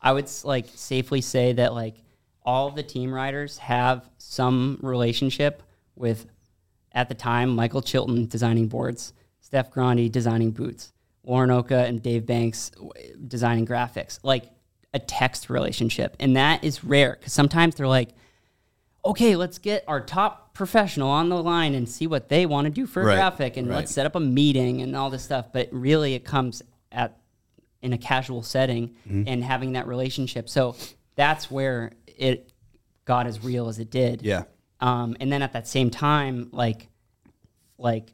[0.00, 1.96] I would like safely say that like
[2.42, 5.62] all the team riders have some relationship
[5.96, 6.26] with,
[6.92, 10.92] at the time, Michael Chilton designing boards, Steph Grandi designing boots,
[11.24, 12.70] Lauren Oka and Dave Banks
[13.26, 14.44] designing graphics, like
[14.92, 18.10] a text relationship, and that is rare because sometimes they're like
[19.04, 22.70] okay, let's get our top professional on the line and see what they want to
[22.70, 23.76] do for a Right, graphic and right.
[23.76, 25.46] let's set up a meeting and all this stuff.
[25.52, 27.18] But really, it comes at
[27.82, 29.24] in a casual setting Mm-hmm.
[29.26, 30.48] and having that relationship.
[30.48, 30.76] So
[31.16, 32.50] that's where it
[33.04, 34.22] got as real as it did.
[34.22, 34.44] Yeah.
[34.80, 36.88] Um, and then at that same time, like,
[37.78, 38.12] like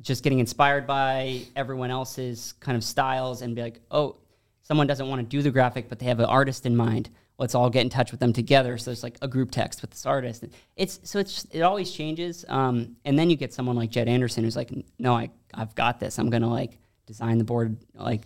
[0.00, 4.16] just getting inspired by everyone else's kind of styles and be like, oh,
[4.62, 7.08] someone doesn't want to do the graphic, but they have an artist in mind.
[7.42, 8.78] Let's all get in touch with them together.
[8.78, 10.44] So there's like a group text with this artist.
[10.76, 12.44] It's so it's it always changes.
[12.48, 14.70] Um, and then you get someone like Jed Anderson who's like,
[15.00, 16.20] no, I I've got this.
[16.20, 18.22] I'm gonna like design the board like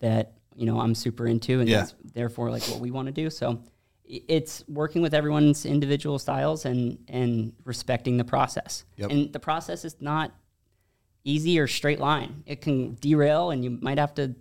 [0.00, 0.34] that.
[0.54, 1.78] You know, I'm super into, and Yeah.
[1.78, 3.30] that's therefore like what we want to do.
[3.30, 3.62] So
[4.04, 8.84] it's working with everyone's individual styles and and respecting the process.
[8.96, 9.10] Yep.
[9.10, 10.32] And the process is not
[11.24, 12.42] easy or straight line.
[12.44, 14.34] It can derail, and you might have to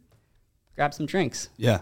[0.78, 1.49] grab some drinks.
[1.57, 1.82] Yeah.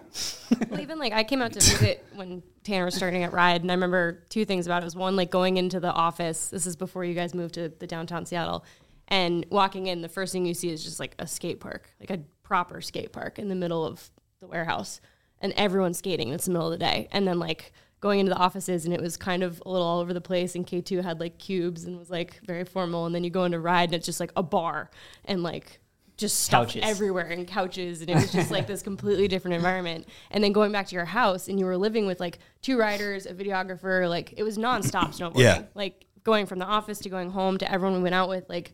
[0.69, 3.69] Well, even like I came out to visit when Tanner was starting at Ride, and
[3.69, 4.85] I remember two things about it.
[4.85, 6.47] Was one like going into the office.
[6.47, 8.65] This is before you guys moved to the downtown Seattle,
[9.09, 12.09] and walking in, the first thing you see is just like a skate park, like
[12.09, 15.01] a proper skate park in the middle of the warehouse,
[15.41, 16.29] and everyone's skating.
[16.29, 19.01] It's the middle of the day, and then like going into the offices, and it
[19.01, 20.55] was kind of a little all over the place.
[20.55, 23.43] And K two had like cubes and was like very formal, and then you go
[23.43, 24.89] into Ride, and it's just like a bar
[25.25, 25.81] and like
[26.17, 26.81] just stuff Couches.
[26.85, 30.71] everywhere and couches and it was just like this completely different environment and then going
[30.71, 34.33] back to your house and you were living with like two riders a videographer like
[34.37, 35.63] it was nonstop snowboarding Yeah.
[35.73, 38.73] like going from the office to going home to everyone we went out with like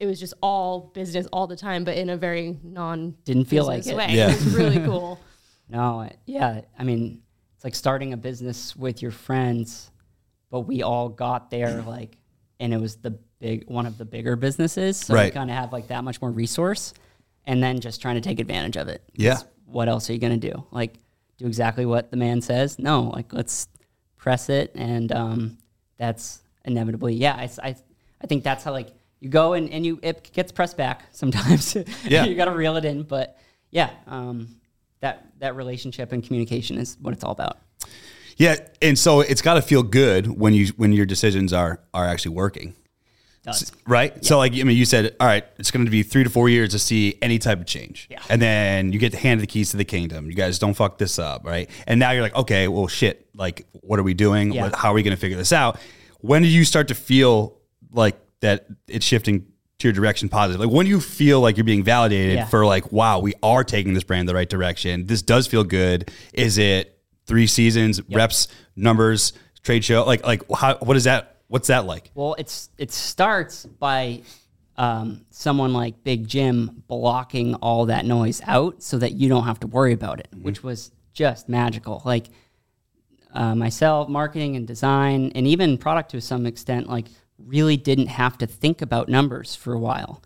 [0.00, 3.66] it was just all business all the time but in a very non Didn't feel
[3.66, 3.94] like it.
[3.96, 4.30] way Yeah.
[4.30, 5.20] it was really cool
[5.70, 6.62] No, I- yeah.
[6.78, 7.20] I mean,
[7.54, 9.90] it's like starting a business with your friends,
[10.50, 12.16] but we all got there like,
[12.58, 14.96] and it was the big one of the bigger businesses.
[14.96, 15.26] So Right.
[15.26, 16.94] you kind of have like that much more resource,
[17.46, 19.02] and then just trying to take advantage of it.
[19.14, 19.38] Yeah.
[19.66, 20.64] What else are you gonna do?
[20.70, 20.94] Like,
[21.38, 22.78] do exactly what the man says?
[22.78, 23.04] No.
[23.10, 23.68] Like, let's
[24.16, 25.58] press it, and um,
[25.98, 27.14] that's inevitably.
[27.14, 27.34] Yeah.
[27.36, 27.76] I, I,
[28.22, 28.88] I think that's how like
[29.20, 31.76] you go and, and you it gets pressed back sometimes.
[32.04, 32.24] Yeah.
[32.24, 33.38] you got to reel it in, but
[33.70, 33.90] yeah.
[34.06, 34.56] Um,
[35.00, 37.58] that that relationship and communication is what it's all about.
[38.36, 42.04] Yeah, and so it's got to feel good when you when your decisions are are
[42.04, 42.74] actually working,
[43.52, 43.72] Does.
[43.86, 44.24] right?
[44.24, 46.48] So like I mean, you said, all right, it's going to be three to four
[46.48, 48.22] years to see any type of change, Yeah.
[48.28, 50.26] and then you get to hand the keys to the kingdom.
[50.26, 51.68] You guys don't fuck this up, right?
[51.86, 54.52] And now you're like, okay, well, shit, like what are we doing?
[54.52, 54.62] Yeah.
[54.64, 55.78] What, how are we going to figure this out?
[56.20, 57.58] When did you start to feel
[57.92, 59.46] like that it's shifting?
[59.80, 60.60] To your direction positive.
[60.60, 62.46] Like when do you feel like you're being validated Yeah.
[62.46, 65.06] for like, wow, we are taking this brand the right direction.
[65.06, 66.10] This does feel good.
[66.34, 70.02] Is it three seasons, reps, numbers, trade show?
[70.04, 71.37] Like like how what is that?
[71.48, 72.10] What's that like?
[72.14, 74.22] Well, it's it starts by
[74.76, 79.60] um, someone like Big Jim blocking all that noise out so that you don't have
[79.60, 82.02] to worry about it, which was just magical.
[82.04, 82.26] Like
[83.32, 87.06] uh, myself, marketing and design, and even product to some extent, like
[87.38, 90.22] really didn't have to think about numbers for a while.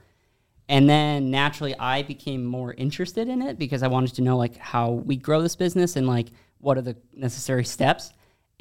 [0.69, 4.57] And then naturally, I became more interested in it because I wanted to know like
[4.57, 8.13] how we grow this business and like what are the necessary steps.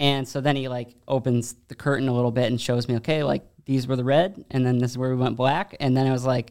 [0.02, 3.24] And so then he like opens the curtain a little bit and shows me, okay,
[3.24, 6.08] like these were the red, and then this is where we went black, and then
[6.08, 6.50] I was like,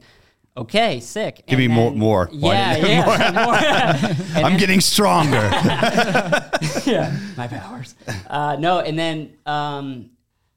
[0.56, 1.42] okay, sick.
[1.46, 2.28] Give me more- then- more.
[2.32, 4.06] Why Yeah, yeah.
[4.36, 5.50] And I'm then- getting stronger.
[6.86, 7.94] yeah, my powers.
[8.28, 10.10] Uh, no, and then um,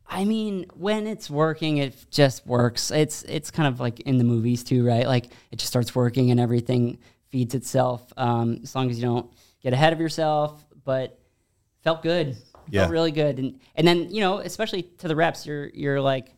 [0.07, 2.91] I mean, when it's working, it just works.
[2.91, 5.07] It's it's kind of like in the movies too, right?
[5.07, 6.99] Like it just starts working and everything
[7.31, 8.01] feeds itself.
[8.17, 9.31] Um, as long as you don't
[9.63, 11.17] get ahead of yourself, but
[11.83, 12.37] felt good.
[12.69, 12.81] Yeah.
[12.81, 16.33] Felt really good, and and then you know, especially to the reps, you're you're like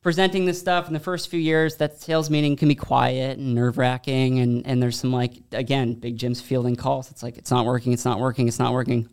[0.00, 3.54] presenting this stuff in the first few years that sales meeting can be quiet and
[3.54, 7.50] nerve wracking and and there's some like again big jim's fielding calls it's like it's
[7.50, 9.08] not working it's not working it's not working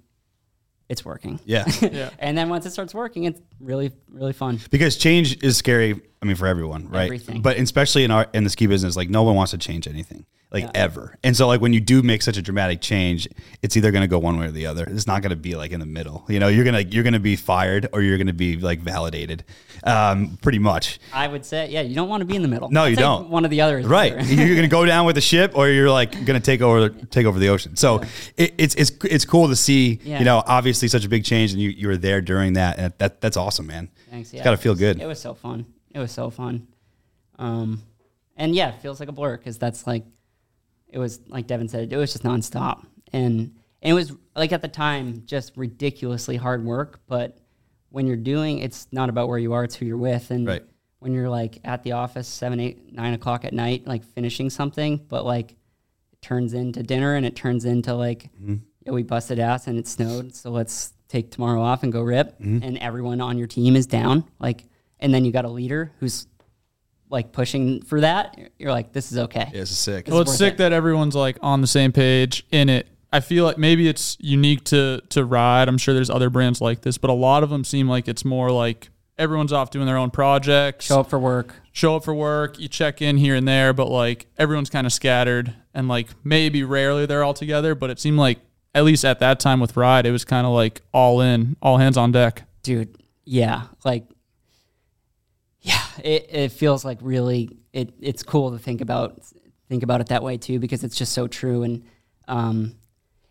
[0.89, 1.63] it's working yeah.
[1.81, 2.09] Yeah.
[2.19, 6.25] and then once it starts working it's really really fun Because change is scary, I
[6.25, 7.05] mean, for everyone, right?
[7.05, 7.41] Everything.
[7.41, 10.25] But especially in our in the ski business, like no one wants to change anything.
[10.53, 11.17] Like ever.
[11.23, 13.25] And so like when you do make such a dramatic change,
[13.61, 14.83] it's either gonna go one way or the other.
[14.83, 16.25] It's not gonna be like in the middle.
[16.27, 19.45] You know, you're gonna you're gonna be fired or you're gonna be like validated.
[19.83, 20.99] Um, pretty much.
[21.11, 23.29] i would say yeah you don't want to be in the middle No, you don't.
[23.29, 24.13] one of the others Right.
[24.27, 27.39] you're gonna go down with the ship or you're like gonna take over take over
[27.39, 27.75] the ocean.
[27.77, 28.01] So
[28.37, 30.19] it, it's it's it's cool to see, Yeah.
[30.19, 32.77] you know, obviously such a big change and you, you were there during that.
[32.77, 33.89] And that that's awesome, man.
[34.09, 34.33] Thanks.
[34.33, 34.99] Yeah, It's gotta feel good.
[35.01, 35.65] It was so fun.
[35.91, 36.67] It was so fun.
[37.39, 37.81] Um,
[38.35, 40.03] and yeah, it feels like a blur because that's like,
[40.91, 43.39] it was like Devin said, it was just nonstop, and,
[43.81, 46.99] and it was like at the time just ridiculously hard work.
[47.07, 47.37] But
[47.89, 50.29] when you're doing, it's not about where you are; it's who you're with.
[50.31, 50.63] And Right.
[50.99, 54.97] when you're like at the office seven, eight, nine o'clock at night, like finishing something,
[55.09, 55.51] but like
[56.11, 58.55] it turns into dinner and it turns into like Mm-hmm.
[58.85, 62.39] yeah, we busted ass and it snowed, so let's take tomorrow off and go rip.
[62.39, 62.63] Mm-hmm.
[62.63, 64.63] And everyone on your team is down, like,
[64.99, 66.27] and then you got a leader who's
[67.11, 68.37] like pushing for that.
[68.57, 69.49] You're like, this is okay.
[69.51, 70.07] Yeah, this is sick.
[70.07, 70.57] Well, it's sick it.
[70.57, 72.87] that everyone's like on the same page in it.
[73.13, 75.67] I feel like maybe it's unique to to Ride.
[75.67, 78.23] I'm sure there's other brands like this, but a lot of them seem like it's
[78.23, 80.85] more like everyone's off doing their own projects.
[80.85, 81.55] Show up for work.
[81.73, 84.93] show up for work, you check in here and there, but like everyone's kind of
[84.93, 88.39] scattered and like maybe rarely they're all together, but it seemed like
[88.73, 91.77] at least at that time with Ride, it was kind of like all in, all
[91.77, 92.43] hands on deck.
[92.63, 94.05] dude yeah like
[95.61, 99.21] yeah it, it feels like really it, it's cool to think about
[99.69, 101.83] think about it that way too because it's just so true and
[102.27, 102.75] um,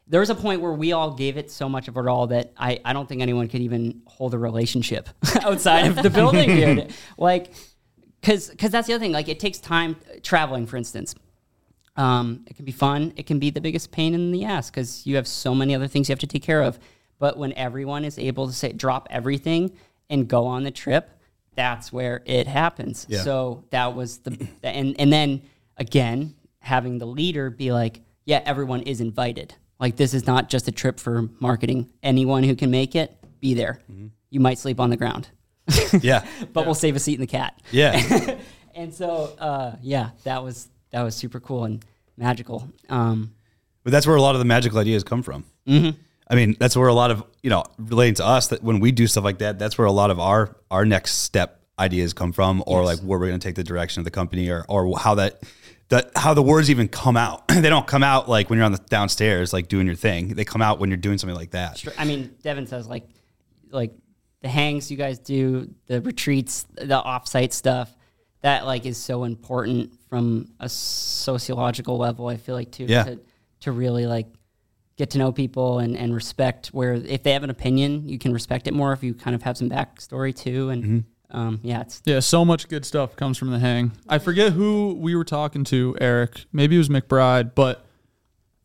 [0.07, 2.53] there was a point where we all gave it so much of it all that
[2.57, 5.09] I, I don't think anyone could even hold a relationship
[5.43, 7.53] outside of the building dude like
[8.21, 11.15] because because that's the other thing like it takes time traveling for instance
[11.97, 13.13] um, it can be fun.
[13.17, 15.87] It can be the biggest pain in the ass because you have so many other
[15.87, 16.79] things you have to take care of.
[17.19, 19.73] But when everyone is able to say drop everything
[20.09, 21.11] and go on the trip,
[21.61, 23.07] that's where it happens.
[23.09, 23.21] Yeah.
[23.21, 25.43] So that was the and and then
[25.77, 29.55] again having the leader be like, yeah, everyone is invited.
[29.79, 31.91] Like this is not just a trip for marketing.
[32.03, 33.79] Anyone who can make it, be there.
[34.31, 35.29] You might sleep on the ground,
[36.01, 36.25] Yeah.
[36.55, 37.61] but we'll save a seat in the cat.
[37.71, 38.37] Yeah.
[38.73, 41.85] And so, uh, yeah, that was that was super cool and
[42.17, 42.71] magical.
[42.89, 43.35] Um,
[43.83, 45.45] But that's where a lot of the magical ideas come from.
[45.67, 45.99] Mm-hmm.
[46.31, 48.93] I mean, that's where a lot of you know relating to us that when we
[48.93, 52.33] do stuff like that, that's where a lot of our our next step ideas come
[52.33, 54.97] from, or like where we're going to take the direction of the company, or or
[54.99, 55.43] how that
[55.89, 57.49] that how the words even come out.
[57.49, 60.29] they don't come out like when you're on the downstairs like doing your thing.
[60.29, 61.83] They come out when you're doing something like that.
[61.99, 63.09] I mean, Devin says like,
[63.71, 63.93] like
[64.41, 67.95] the hangs you guys do, the retreats, the offsite stuff,
[68.43, 72.29] that like is so important from a sociological level.
[72.29, 73.05] I feel like too Yeah.
[73.05, 73.21] to
[73.61, 74.27] to really like
[75.01, 78.33] get to know people and and respect where if they have an opinion, you can
[78.35, 80.69] respect it more if you kind of have some backstory too.
[80.69, 83.93] And um, yeah, it's Yeah, so much good stuff comes from the hang.
[84.09, 86.45] I forget who we were talking to, Eric.
[86.53, 87.87] Maybe it was McBride, but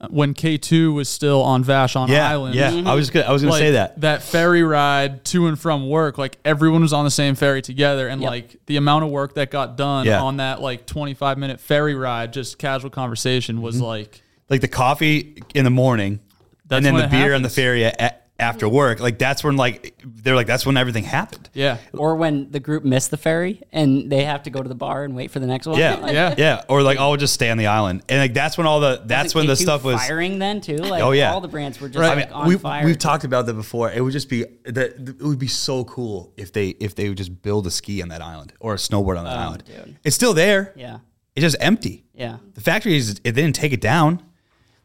[0.09, 2.53] when K2 was still on Vashon Yeah, Island.
[2.53, 2.83] yeah.
[2.85, 4.01] I was gonna, I was gonna like, say that.
[4.01, 8.07] that ferry ride to and from work, like everyone was on the same ferry together,
[8.09, 8.29] and Yep.
[8.29, 10.21] like the amount of work that got done Yeah.
[10.21, 13.85] on that like 25 minute ferry ride, just casual conversation, was Mm-hmm.
[13.85, 16.19] like Like the coffee in the morning,
[16.67, 17.55] That's and then when the it beer on the happens.
[17.55, 18.99] ferry a- after work.
[18.99, 21.49] Like that's when like they're like that's when everything happened.
[21.53, 24.75] yeah, or when the group missed the ferry and they have to go to the
[24.75, 25.79] bar and wait for the next one.
[25.79, 26.35] Yeah, Like, Yeah.
[26.37, 26.63] yeah.
[26.67, 29.01] Or like, oh, we'll just stay on the island, and like that's when all the
[29.05, 29.99] that's when the K2 stuff was.
[30.05, 30.75] firing then too.
[30.75, 31.31] Like Oh, yeah.
[31.33, 32.17] all the brands were just Right.
[32.17, 32.85] like I mean, on we, fire.
[32.85, 33.89] we've talked about that before.
[33.89, 37.17] It would just be that it would be so cool if they if they would
[37.17, 39.63] just build a ski on that island or a snowboard on that oh, island.
[39.65, 39.95] dude.
[40.03, 40.73] It's still there.
[40.75, 40.99] yeah,
[41.35, 42.03] It's just empty.
[42.13, 42.37] yeah.
[42.53, 44.21] The factory is if they didn't take it down.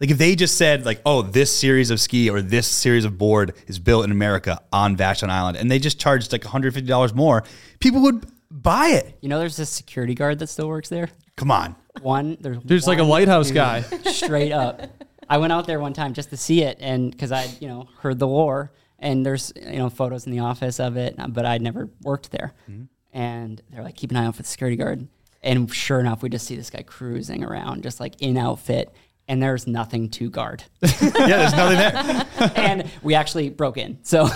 [0.01, 3.19] Like if they just said like, oh, this series of ski or this series of
[3.19, 7.15] board is built in America on Vashon Island, and they just charged like 150 dollars
[7.15, 7.45] more,
[7.81, 9.17] people would buy it.
[9.21, 11.11] You know, there's this security guard that still works there.
[11.37, 11.77] Come on.
[12.03, 13.83] One, there's There's like a lighthouse guy.
[14.07, 14.83] straight up.
[15.29, 17.89] I went out there one time just to see it, and because I, you know,
[17.99, 21.63] heard the lore, and there's you know photos in the office of it, but I'd
[21.63, 22.55] never worked there.
[22.69, 22.85] Mm-hmm.
[23.13, 25.07] And they're like, keep an eye out for the security guard.
[25.43, 28.93] And sure enough, we just see this guy cruising around, just like in outfit,
[29.31, 30.65] and there's nothing to guard.
[31.01, 32.53] Yeah, there's nothing there.
[32.57, 34.27] and we actually broke in, so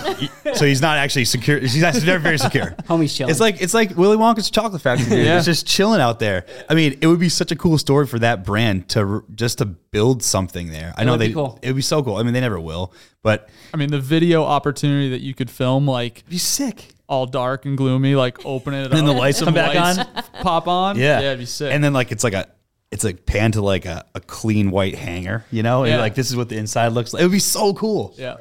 [0.53, 1.59] so he's not actually secure.
[1.59, 2.67] He's not very, very secure.
[2.87, 3.31] homie's chilling.
[3.31, 5.09] It's like it's like Willy Wonka's chocolate factory.
[5.09, 5.25] Dude.
[5.25, 5.37] Yeah.
[5.37, 6.45] It's just chilling out there.
[6.69, 9.57] I mean, it would be such a cool story for that brand to r- just
[9.57, 10.93] to build something there.
[10.95, 11.33] I know would be they.
[11.33, 11.59] cool.
[11.61, 12.15] It would be so cool.
[12.17, 15.87] I mean, they never will, but I mean, the video opportunity that you could film
[15.87, 16.93] like it'd be sick.
[17.09, 20.67] all dark and gloomy, like open it up, then the lights come back lights pop
[20.67, 20.97] on.
[20.97, 21.73] Yeah, yeah, it'd be sick.
[21.73, 22.47] And then like it's like a.
[22.91, 25.83] It's like pan to like a, a clean white hangar, you know?
[25.83, 27.21] And like this is what the inside looks like.
[27.21, 28.13] It would be so cool.
[28.17, 28.37] yeah,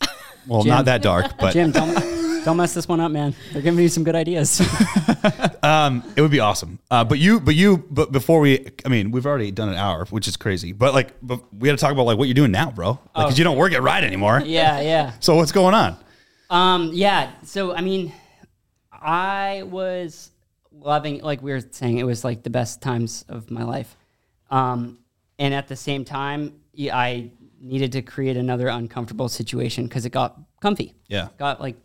[0.46, 0.70] Well, Jim.
[0.70, 1.94] not that dark, but Jim, don't
[2.44, 3.34] don't mess this one up, man.
[3.52, 4.60] They're giving you some good ideas.
[5.64, 6.80] Um, it would be awesome.
[6.90, 10.06] Uh, but you, but you, but before we, I mean, we've already done an hour,
[10.06, 10.72] which is crazy.
[10.72, 12.98] But like, but we got to talk about like what you're doing now, bro.
[13.14, 14.42] Like, cause you don't work at Ride anymore.
[14.44, 15.12] yeah, yeah.
[15.20, 15.96] So what's going on?
[16.50, 17.30] Um, yeah.
[17.44, 18.12] So I mean,
[18.90, 20.30] I was
[20.84, 23.96] loving, like we were saying, it was like the best times of my life.
[24.50, 24.98] Um,
[25.38, 27.30] and at the same time, I
[27.60, 30.94] needed to create another uncomfortable situation because it got comfy.
[31.08, 31.28] Yeah.
[31.38, 31.76] Got like,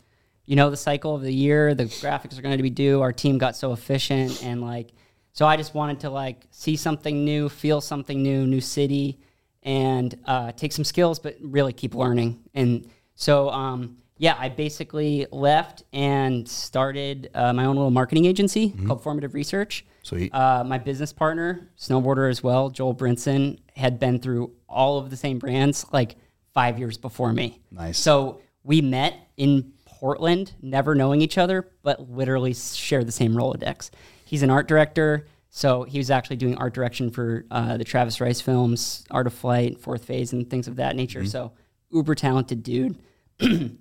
[0.46, 3.02] you know, the cycle of the year, the graphics are going to be due.
[3.02, 4.92] Our team got so efficient and like,
[5.34, 9.20] so I just wanted to like see something new, feel something new, new city,
[9.62, 12.40] and uh, take some skills, but really keep learning.
[12.54, 18.74] And so, um, yeah, I basically left and started uh, my own little marketing agency
[18.86, 19.86] called Formative Research.
[20.04, 20.34] Sweet.
[20.34, 25.18] Uh, my business partner, snowboarder as well, Joel Brinson, had been through all of the
[25.18, 26.16] same brands like
[26.54, 27.62] five years before me.
[27.72, 28.00] Nice.
[28.00, 33.90] So we met in Portland, never knowing each other, but literally share the same Rolodex.
[34.26, 38.20] He's an art director, so he was actually doing art direction for uh, the Travis
[38.22, 41.26] Rice films, Art of Flight, Fourth Phase, and things of that nature.
[41.26, 41.54] So
[41.92, 42.98] uber talented dude.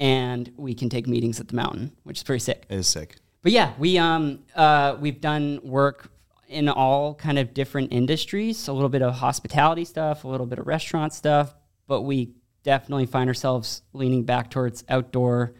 [0.00, 2.66] and we can take meetings at the mountain, which is pretty sick.
[2.68, 3.16] It is sick.
[3.42, 6.10] But yeah, we um uh we've done work
[6.48, 10.58] in all kind of different industries, a little bit of hospitality stuff, a little bit
[10.58, 11.54] of restaurant stuff,
[11.86, 15.54] but we definitely find ourselves leaning back towards outdoor,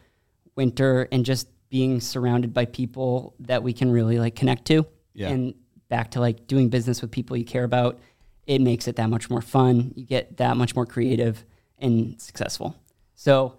[0.57, 4.87] winter, and just being surrounded by people that we can really like connect to.
[5.13, 5.31] Yeah.
[5.31, 5.55] And
[5.89, 7.99] back to like doing business with people you care about,
[8.47, 9.93] it makes it that much more fun.
[9.95, 11.45] You get that much more creative
[11.79, 12.77] and successful.
[13.15, 13.59] So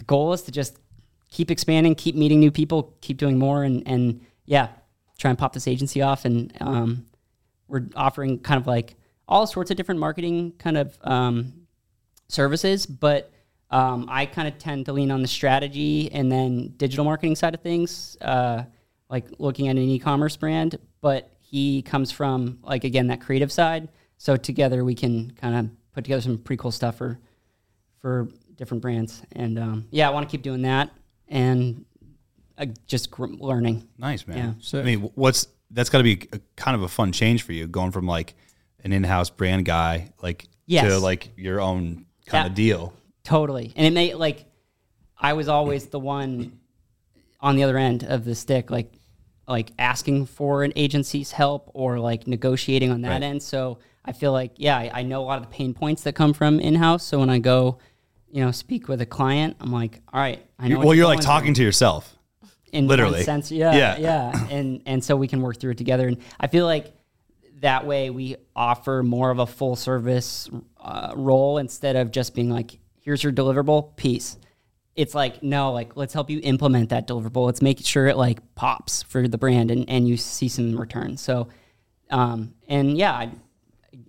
[0.00, 0.78] the goal is to just
[1.30, 4.68] keep expanding, keep meeting new people, keep doing more, and and yeah,
[5.18, 6.24] try and pop this agency off.
[6.24, 7.06] And um,
[7.68, 8.96] we're offering kind of like
[9.28, 11.52] all sorts of different marketing kind of um,
[12.28, 13.30] services, but
[13.70, 17.54] um, I kind of tend to lean on the strategy and then digital marketing side
[17.54, 18.64] of things, uh,
[19.10, 20.78] like looking at an e-commerce brand.
[21.02, 25.70] But he comes from like again that creative side, so together we can kind of
[25.92, 27.18] put together some pretty cool stuff for
[28.00, 28.30] for
[28.60, 29.22] different brands.
[29.32, 30.90] And um, yeah, I want to keep doing that
[31.28, 31.84] and
[32.58, 33.88] uh, just gr- learning.
[33.98, 34.36] Nice, man.
[34.36, 34.52] Yeah.
[34.60, 34.80] Sick.
[34.82, 37.66] I mean, what's that's got to be a, kind of a fun change for you
[37.66, 38.34] going from like
[38.84, 40.84] an in-house brand guy like Yes.
[40.84, 42.92] to like your own kind That- of deal.
[43.24, 43.72] Totally.
[43.76, 44.44] And it may like
[45.18, 46.58] I was always the one
[47.40, 48.92] on the other end of the stick, like
[49.48, 53.22] like asking for an agency's help or like negotiating on that Right.
[53.22, 53.42] end.
[53.42, 56.14] So I feel like, yeah, I, I know a lot of the pain points that
[56.14, 57.04] come from in house.
[57.04, 57.78] So when I go,
[58.30, 60.78] you know, speak with a client, I'm like, all right, I know.
[60.78, 62.16] what well, you're like talking to yourself.
[62.72, 63.22] in Literally.
[63.24, 63.50] sense.
[63.50, 63.98] Yeah, Yeah.
[63.98, 66.06] yeah, and and so we can work through it together.
[66.06, 66.92] And I feel like
[67.60, 70.48] that way we offer more of a full service
[70.80, 74.38] uh, role instead of just being like, here's your deliverable, peace.
[74.96, 77.46] It's like no, like let's help you implement that deliverable.
[77.46, 81.16] Let's make sure it like pops for the brand and and you see some return.
[81.16, 81.48] So,
[82.10, 83.12] um, and yeah.
[83.12, 83.30] I,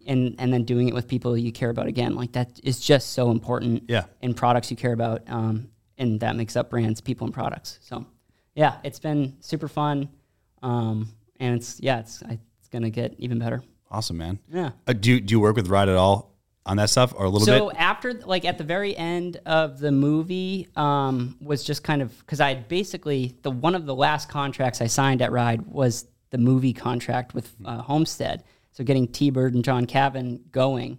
[0.08, 3.12] and, and then doing it with people you care about again like that is just
[3.14, 4.06] so important Yeah.
[4.22, 8.06] in products you care about um, and that makes up brands people and products so
[8.56, 10.10] yeah it's been super fun
[10.62, 14.40] um, and it's yeah it's I, it's gonna get even better Awesome, man.
[14.50, 16.32] yeah Uh, do you, do you work with Ride at all
[16.66, 17.76] on that stuff or a little so bit?
[17.76, 22.18] So after like at the very end of the movie um, was just kind of
[22.20, 26.06] because i had basically the one of the last contracts i signed at ride was
[26.30, 30.98] the movie contract with uh, homestead so getting t-bird and john Cavan going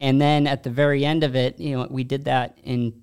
[0.00, 3.02] and then at the very end of it you know we did that in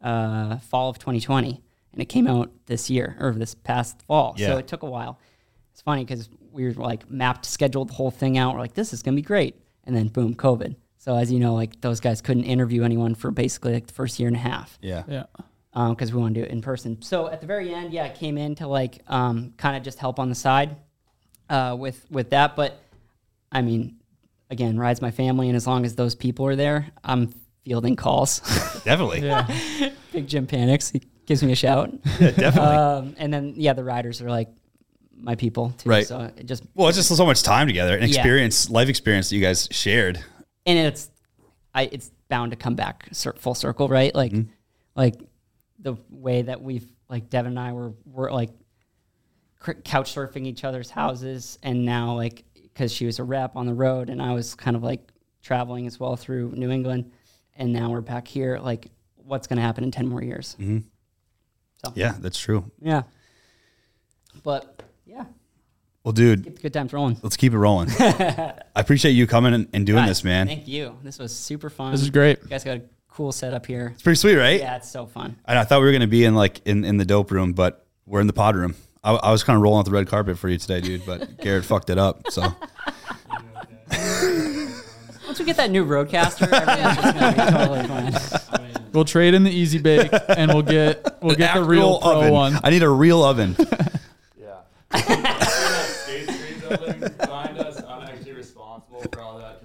[0.00, 1.62] uh, fall of 2020
[1.92, 4.48] and it came out this year or this past fall Yeah.
[4.48, 5.18] so it took a while
[5.72, 8.54] it's funny because we were like mapped, scheduled the whole thing out.
[8.54, 10.76] We're like, this is gonna be great, and then boom, COVID.
[10.98, 14.20] So as you know, like those guys couldn't interview anyone for basically like the first
[14.20, 15.02] year and a half Yeah.
[15.08, 15.24] Yeah.
[15.90, 17.02] because we want to do it in person.
[17.02, 19.98] So at the very end, yeah, I came in to like um, kind of just
[19.98, 20.76] help on the side
[21.50, 22.54] uh, with with that.
[22.54, 22.80] But
[23.54, 23.96] I mean,
[24.50, 27.32] again, rides my family, and as long as those people are there, I'm
[27.64, 28.40] fielding calls.
[28.84, 29.20] Definitely.
[29.20, 29.46] Yeah.
[30.12, 30.90] Big Jim panics.
[30.90, 31.90] He gives me a shout.
[32.18, 32.60] Definitely.
[32.60, 34.48] Um, and then yeah, the riders are like
[35.16, 35.88] my people too.
[35.88, 36.06] Right.
[36.06, 38.16] So it just well, it's just so much time together and Yeah.
[38.18, 40.22] experience, life experience that you guys shared.
[40.66, 41.08] and it's
[41.74, 44.14] I it's bound to come back full circle, right?
[44.14, 44.32] Like
[44.94, 45.14] like
[45.78, 48.50] the way that we've like Devin and I were were like
[49.84, 52.44] couch surfing each other's houses, and now like
[52.74, 55.00] because she was a rep on the road, and I was kind of like
[55.42, 57.12] traveling as well through New England,
[57.56, 58.58] and now we're back here.
[58.58, 60.56] Like, what's going to happen in ten more years?
[60.60, 60.78] Mm-hmm.
[61.94, 62.70] Yeah, that's true.
[62.80, 63.02] Yeah,
[64.42, 65.24] but yeah,
[66.02, 67.18] Well, dude, keep the good times rolling.
[67.22, 67.90] let's keep it rolling.
[67.98, 70.46] I appreciate you coming and, and doing Guys, this, man.
[70.46, 70.96] Thank you.
[71.02, 71.92] This was super fun.
[71.92, 72.38] This is great.
[72.42, 73.90] You guys got a cool setup here.
[73.94, 74.58] It's pretty sweet, right?
[74.60, 75.36] Yeah, it's so fun.
[75.44, 77.52] And I thought we were going to be in like in, in the dope room,
[77.52, 78.74] but we're in the pod room.
[79.04, 81.36] I, I was kind of rolling out the red carpet for you today, dude, but
[81.42, 82.30] Garrett fucked it up.
[82.30, 82.42] So
[85.26, 88.12] Once we get that new RODECaster, everything's just gonna be totally
[88.72, 88.90] fine.
[88.92, 92.32] We'll trade in the easy bake and we'll get we'll get the real pro oven.
[92.32, 92.58] one.
[92.62, 93.56] I need a real oven.
[94.40, 95.38] Yeah.
[95.82, 97.82] State Street building behind us.
[97.82, 99.60] I'm actually responsible for all that.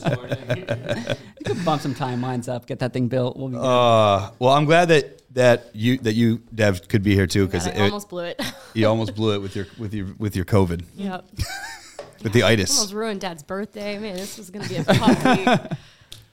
[0.00, 1.16] this morning.
[1.38, 3.36] You could bump some timelines up, get that thing built.
[3.38, 3.62] We'll be good.
[3.64, 7.66] Uh, well, I'm glad that that you that you Dev could be here too because
[7.66, 8.42] God, I almost blew it.
[8.74, 11.24] you almost blew it with your with your with your COVID yep.
[12.22, 12.76] with the itis.
[12.76, 13.98] Almost ruined Dad's birthday.
[13.98, 15.24] Man, this was gonna be a tough
[15.70, 15.78] week.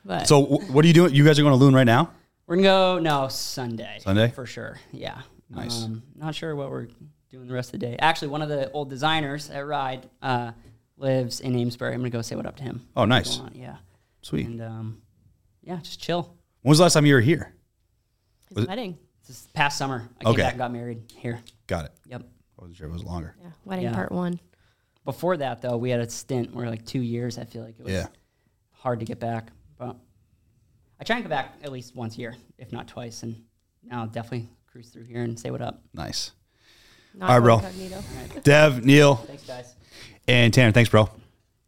[0.03, 1.13] But So wh- what are you doing?
[1.13, 2.11] You guys are going to Loon right now?
[2.47, 3.99] We're gonna go no Sunday.
[4.01, 4.29] Sunday?
[4.29, 4.79] for sure.
[4.91, 5.21] Yeah.
[5.49, 5.83] Nice.
[5.83, 6.87] Um, not sure what we're
[7.29, 7.97] doing the rest of the day.
[7.99, 10.51] Actually, one of the old designers at Ride uh,
[10.97, 11.93] lives in Amesbury.
[11.93, 12.87] I'm gonna go say what up to him.
[12.95, 13.39] Oh, nice.
[13.53, 13.77] Yeah.
[14.21, 14.47] Sweet.
[14.47, 15.01] And um,
[15.63, 16.35] yeah, just chill.
[16.63, 17.53] When was the last time you were here?
[18.55, 18.97] His Was it- wedding.
[19.27, 20.41] This past summer, I came Okay.
[20.43, 21.39] back and got married here.
[21.67, 21.91] Got it.
[22.07, 22.21] Yep.
[22.21, 23.35] I wasn't sure if it was longer.
[23.41, 23.93] Yeah, wedding Yeah.
[23.93, 24.39] part one.
[25.03, 27.37] Before that, though, we had a stint where like two years.
[27.39, 28.07] I feel like it was Yeah.
[28.71, 29.97] hard to get back, but
[30.99, 33.23] I try and go back at least once a year, if not twice.
[33.23, 33.43] And
[33.83, 35.83] now I'll definitely cruise through here and say what up.
[35.93, 36.31] Nice.
[37.15, 37.55] Not All right, bro.
[37.57, 38.03] incognito.
[38.43, 39.75] Dev, Neil, Thanks, guys.
[40.27, 41.09] and Tanner, thanks, bro.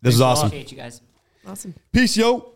[0.01, 0.47] This was awesome.
[0.47, 1.01] Appreciate you guys.
[1.45, 1.73] Awesome.
[1.91, 2.53] Peace, yo.